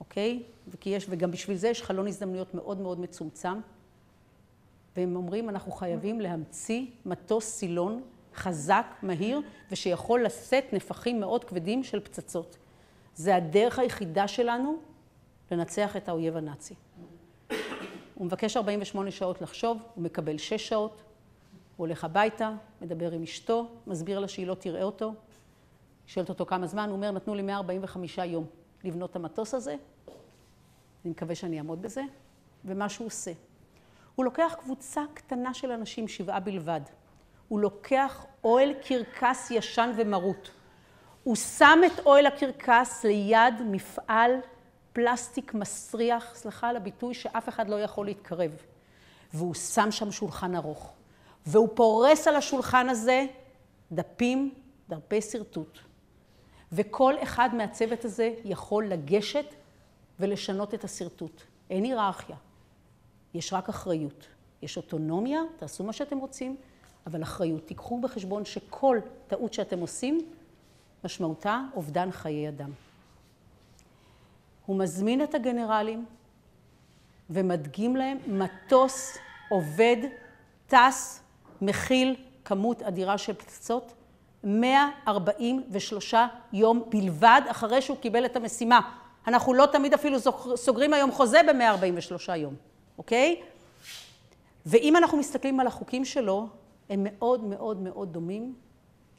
אוקיי? 0.00 0.42
וכי 0.68 0.90
יש, 0.90 1.06
וגם 1.08 1.30
בשביל 1.30 1.56
זה 1.56 1.68
יש 1.68 1.82
חלון 1.82 2.06
הזדמנויות 2.06 2.54
מאוד 2.54 2.80
מאוד 2.80 3.00
מצומצם. 3.00 3.60
והם 4.96 5.16
אומרים, 5.16 5.48
אנחנו 5.48 5.72
חייבים 5.72 6.20
להמציא 6.20 6.86
מטוס 7.06 7.44
סילון 7.44 8.02
חזק, 8.34 8.86
מהיר, 9.02 9.40
ושיכול 9.70 10.24
לשאת 10.24 10.64
נפחים 10.72 11.20
מאוד 11.20 11.44
כבדים 11.44 11.84
של 11.84 12.00
פצצות. 12.00 12.56
זה 13.14 13.36
הדרך 13.36 13.78
היחידה 13.78 14.28
שלנו 14.28 14.76
לנצח 15.50 15.96
את 15.96 16.08
האויב 16.08 16.36
הנאצי. 16.36 16.74
הוא 18.14 18.26
מבקש 18.26 18.56
48 18.56 19.10
שעות 19.10 19.42
לחשוב, 19.42 19.78
הוא 19.94 20.04
מקבל 20.04 20.38
6 20.38 20.68
שעות, 20.68 21.02
הוא 21.76 21.86
הולך 21.86 22.04
הביתה, 22.04 22.52
מדבר 22.80 23.12
עם 23.12 23.22
אשתו, 23.22 23.68
מסביר 23.86 24.18
לה 24.18 24.28
שהיא 24.28 24.46
לא 24.46 24.54
תראה 24.54 24.82
אותו, 24.82 25.14
שואלת 26.06 26.28
אותו 26.28 26.46
כמה 26.46 26.66
זמן, 26.66 26.88
הוא 26.88 26.96
אומר, 26.96 27.10
נתנו 27.10 27.34
לי 27.34 27.42
145 27.42 28.18
יום 28.18 28.46
לבנות 28.84 29.10
את 29.10 29.16
המטוס 29.16 29.54
הזה, 29.54 29.76
אני 31.04 31.10
מקווה 31.10 31.34
שאני 31.34 31.58
אעמוד 31.58 31.82
בזה, 31.82 32.02
ומה 32.64 32.88
שהוא 32.88 33.06
עושה. 33.06 33.32
הוא 34.14 34.24
לוקח 34.24 34.54
קבוצה 34.60 35.02
קטנה 35.14 35.54
של 35.54 35.70
אנשים, 35.70 36.08
שבעה 36.08 36.40
בלבד. 36.40 36.80
הוא 37.48 37.60
לוקח 37.60 38.26
אוהל 38.44 38.74
קרקס 38.74 39.50
ישן 39.50 39.90
ומרוט. 39.96 40.48
הוא 41.24 41.36
שם 41.36 41.78
את 41.86 42.06
אוהל 42.06 42.26
הקרקס 42.26 43.04
ליד 43.04 43.54
מפעל 43.70 44.30
פלסטיק 44.92 45.54
מסריח, 45.54 46.34
סליחה 46.34 46.68
על 46.68 46.76
הביטוי, 46.76 47.14
שאף 47.14 47.48
אחד 47.48 47.68
לא 47.68 47.80
יכול 47.80 48.06
להתקרב. 48.06 48.50
והוא 49.34 49.54
שם 49.54 49.90
שם 49.90 50.12
שולחן 50.12 50.54
ארוך. 50.54 50.92
והוא 51.46 51.68
פורס 51.74 52.26
על 52.26 52.36
השולחן 52.36 52.88
הזה 52.88 53.26
דפים, 53.92 54.54
דפי 54.88 55.22
שרטוט. 55.22 55.78
וכל 56.72 57.14
אחד 57.22 57.54
מהצוות 57.54 58.04
הזה 58.04 58.34
יכול 58.44 58.86
לגשת 58.86 59.46
ולשנות 60.20 60.74
את 60.74 60.84
השרטוט. 60.84 61.42
אין 61.70 61.84
היררכיה, 61.84 62.36
יש 63.34 63.52
רק 63.52 63.68
אחריות. 63.68 64.26
יש 64.62 64.76
אוטונומיה, 64.76 65.40
תעשו 65.56 65.84
מה 65.84 65.92
שאתם 65.92 66.18
רוצים, 66.18 66.56
אבל 67.06 67.22
אחריות. 67.22 67.66
תיקחו 67.66 68.00
בחשבון 68.00 68.44
שכל 68.44 68.98
טעות 69.26 69.52
שאתם 69.52 69.78
עושים, 69.78 70.18
משמעותה 71.04 71.60
אובדן 71.74 72.10
חיי 72.10 72.48
אדם. 72.48 72.70
הוא 74.66 74.78
מזמין 74.78 75.22
את 75.24 75.34
הגנרלים 75.34 76.06
ומדגים 77.30 77.96
להם 77.96 78.18
מטוס 78.26 79.18
עובד, 79.48 79.96
טס, 80.66 81.23
מכיל 81.60 82.16
כמות 82.44 82.82
אדירה 82.82 83.18
של 83.18 83.32
פצצות, 83.32 83.92
143 84.44 86.14
יום 86.52 86.84
בלבד 86.88 87.42
אחרי 87.50 87.82
שהוא 87.82 87.96
קיבל 87.96 88.24
את 88.24 88.36
המשימה. 88.36 88.80
אנחנו 89.26 89.54
לא 89.54 89.66
תמיד 89.72 89.94
אפילו 89.94 90.18
סוגרים 90.56 90.92
היום 90.92 91.12
חוזה 91.12 91.40
ב-143 91.42 92.32
יום, 92.36 92.54
אוקיי? 92.98 93.42
ואם 94.66 94.96
אנחנו 94.96 95.18
מסתכלים 95.18 95.60
על 95.60 95.66
החוקים 95.66 96.04
שלו, 96.04 96.48
הם 96.90 97.06
מאוד 97.10 97.44
מאוד 97.44 97.80
מאוד 97.80 98.12
דומים 98.12 98.54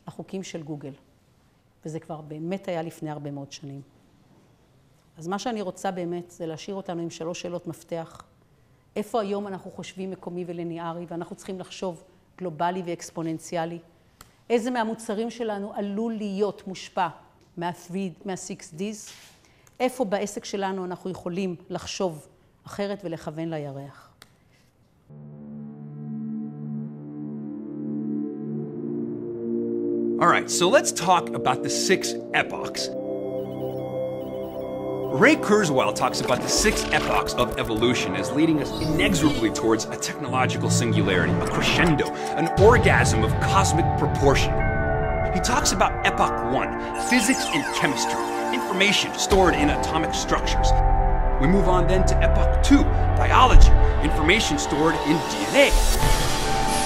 לחוקים 0.08 0.43
של 0.43 0.63
גוגל. 0.63 0.91
וזה 1.86 2.00
כבר 2.00 2.21
באמת 2.21 2.67
היה 2.67 2.82
לפני 2.82 3.10
הרבה 3.12 3.32
מאוד 3.32 3.52
שנים. 3.52 3.82
אז 5.17 5.28
מה 5.28 5.39
שאני 5.39 5.62
רוצה 5.62 5.91
באמת 5.91 6.32
זה 6.32 6.45
להשאיר 6.45 6.76
אותנו 6.76 7.02
עם 7.02 7.10
שלוש 7.10 7.41
שאלות 7.41 7.67
מפתח. 7.67 8.21
איפה 8.95 9.21
היום 9.21 9.48
אנחנו 9.48 9.71
חושבים 9.71 10.12
מקומי 10.12 10.43
ולניארי, 10.48 11.06
ואנחנו 11.10 11.36
צריכים 11.36 11.60
לחשוב 11.60 12.04
גלובלי 12.38 12.82
ואקספוננציאלי? 12.86 13.80
איזה 14.50 14.71
מהמוצרים 14.71 15.30
שלנו 15.30 15.74
עלול 15.74 16.13
להיות 16.13 16.67
מושפע 16.67 17.08
מה-6Ds? 17.58 19.12
איפה 19.80 20.06
בעסק 20.06 20.45
שלנו 20.45 20.86
אנחנו 20.86 21.10
יכולים 21.10 21.56
לחשוב 21.69 22.28
אחרת 22.65 23.02
ולכוון 23.04 23.50
לירח? 23.50 24.12
All 30.17 30.28
right, 30.28 30.50
so 30.50 30.69
let's 30.69 30.91
talk 30.93 31.26
about 31.39 31.62
the 31.62 31.69
six 31.69 32.13
epochs. 32.34 32.89
Ray 35.15 35.38
Kurzweil 35.38 35.95
talks 35.95 36.19
about 36.19 36.41
the 36.41 36.49
six 36.49 36.84
epochs 36.91 37.36
of 37.36 37.58
evolution 37.58 38.17
as 38.17 38.34
leading 38.34 38.62
us 38.62 38.69
inexorably 38.82 39.49
towards 39.49 39.86
a 39.86 39.95
technological 39.95 40.69
singularity, 40.69 41.32
a 41.32 41.47
crescendo, 41.47 42.12
an 42.36 42.49
orgasm 42.62 43.23
of 43.23 43.32
cosmic 43.39 43.86
proportion. 43.97 44.51
He 45.34 45.39
talks 45.39 45.71
about 45.71 46.06
Epoch 46.06 46.51
1, 46.51 47.10
physics 47.10 47.45
and 47.54 47.63
chemistry, 47.78 48.19
information 48.54 49.13
stored 49.13 49.54
in 49.56 49.69
atomic 49.69 50.13
structures. 50.13 50.67
We 51.39 51.47
move 51.47 51.69
on 51.69 51.88
then 51.88 52.06
to 52.08 52.15
Epoch 52.17 52.62
2, 52.65 52.84
biology, 53.15 53.71
information 54.04 54.60
stored 54.60 54.95
in 55.08 55.15
DNA. 55.32 55.71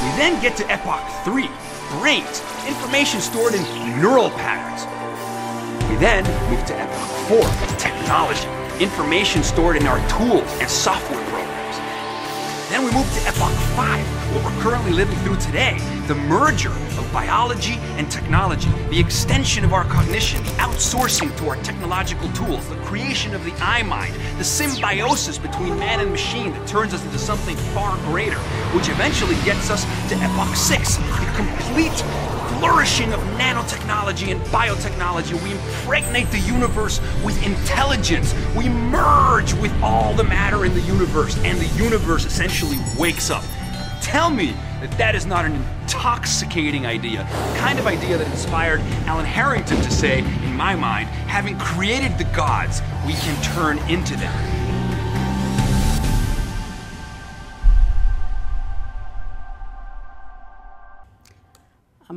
We 0.03 0.09
then 0.19 0.39
get 0.39 0.55
to 0.57 0.71
Epoch 0.71 1.01
3, 1.25 1.49
brains, 1.97 2.43
information 2.67 3.21
stored 3.21 3.55
in 3.55 3.63
neural 3.99 4.29
patterns. 4.29 4.98
Then 5.99 6.23
we 6.23 6.55
move 6.55 6.65
to 6.67 6.73
Epoch 6.79 7.27
4, 7.27 7.77
technology, 7.77 8.47
information 8.81 9.43
stored 9.43 9.75
in 9.75 9.85
our 9.85 9.99
tools 10.07 10.49
and 10.61 10.69
software 10.69 11.21
programs. 11.25 11.77
Then 12.69 12.85
we 12.85 12.91
move 12.91 13.05
to 13.15 13.27
Epoch 13.27 13.51
5, 13.75 14.05
what 14.33 14.45
we're 14.45 14.61
currently 14.61 14.93
living 14.93 15.17
through 15.25 15.35
today, 15.35 15.77
the 16.07 16.15
merger 16.15 16.69
of 16.69 17.09
biology 17.11 17.73
and 17.97 18.09
technology, 18.09 18.69
the 18.89 18.97
extension 18.97 19.65
of 19.65 19.73
our 19.73 19.83
cognition, 19.83 20.41
the 20.45 20.51
outsourcing 20.51 21.35
to 21.37 21.49
our 21.49 21.57
technological 21.63 22.31
tools, 22.31 22.65
the 22.69 22.77
creation 22.77 23.35
of 23.35 23.43
the 23.43 23.51
I 23.59 23.83
mind, 23.83 24.15
the 24.37 24.45
symbiosis 24.45 25.37
between 25.37 25.77
man 25.77 25.99
and 25.99 26.11
machine 26.11 26.53
that 26.53 26.65
turns 26.65 26.93
us 26.93 27.03
into 27.03 27.19
something 27.19 27.57
far 27.75 27.97
greater, 28.05 28.39
which 28.71 28.87
eventually 28.87 29.35
gets 29.43 29.69
us 29.69 29.83
to 30.07 30.15
Epoch 30.15 30.55
6, 30.55 30.95
the 30.95 31.33
complete 31.35 32.05
flourishing 32.57 33.13
of 33.13 33.19
nanotechnology 33.37 34.31
and 34.31 34.41
biotechnology. 34.47 35.41
We 35.43 35.51
impregnate 35.51 36.29
the 36.31 36.39
universe 36.39 36.99
with 37.23 37.41
intelligence. 37.45 38.33
We 38.55 38.69
merge 38.69 39.53
with 39.53 39.73
all 39.81 40.13
the 40.13 40.23
matter 40.23 40.65
in 40.65 40.73
the 40.73 40.81
universe, 40.81 41.37
and 41.43 41.59
the 41.59 41.83
universe 41.83 42.25
essentially 42.25 42.77
wakes 42.97 43.29
up. 43.29 43.43
Tell 44.01 44.29
me 44.29 44.53
that 44.81 44.91
that 44.97 45.15
is 45.15 45.25
not 45.25 45.45
an 45.45 45.53
intoxicating 45.53 46.85
idea, 46.85 47.23
the 47.53 47.59
kind 47.59 47.79
of 47.79 47.87
idea 47.87 48.17
that 48.17 48.27
inspired 48.27 48.79
Alan 49.05 49.25
Harrington 49.25 49.77
to 49.81 49.91
say, 49.91 50.19
in 50.19 50.55
my 50.55 50.75
mind, 50.75 51.09
having 51.27 51.57
created 51.59 52.17
the 52.17 52.23
gods, 52.35 52.81
we 53.05 53.13
can 53.13 53.41
turn 53.55 53.77
into 53.89 54.15
them. 54.15 54.58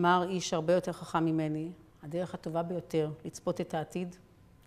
אמר 0.02 0.26
איש 0.28 0.54
הרבה 0.54 0.72
יותר 0.72 0.92
חכם 0.92 1.24
ממני, 1.24 1.72
הדרך 2.02 2.34
הטובה 2.34 2.62
ביותר 2.62 3.10
לצפות 3.24 3.60
את 3.60 3.74
העתיד 3.74 4.16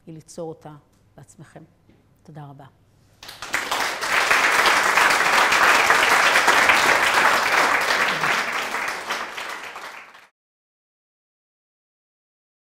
היא 0.05 0.15
ליצור 0.15 0.49
אותה 0.49 0.75
בעצמכם. 1.17 1.63
תודה 2.23 2.45
רבה. 2.45 2.65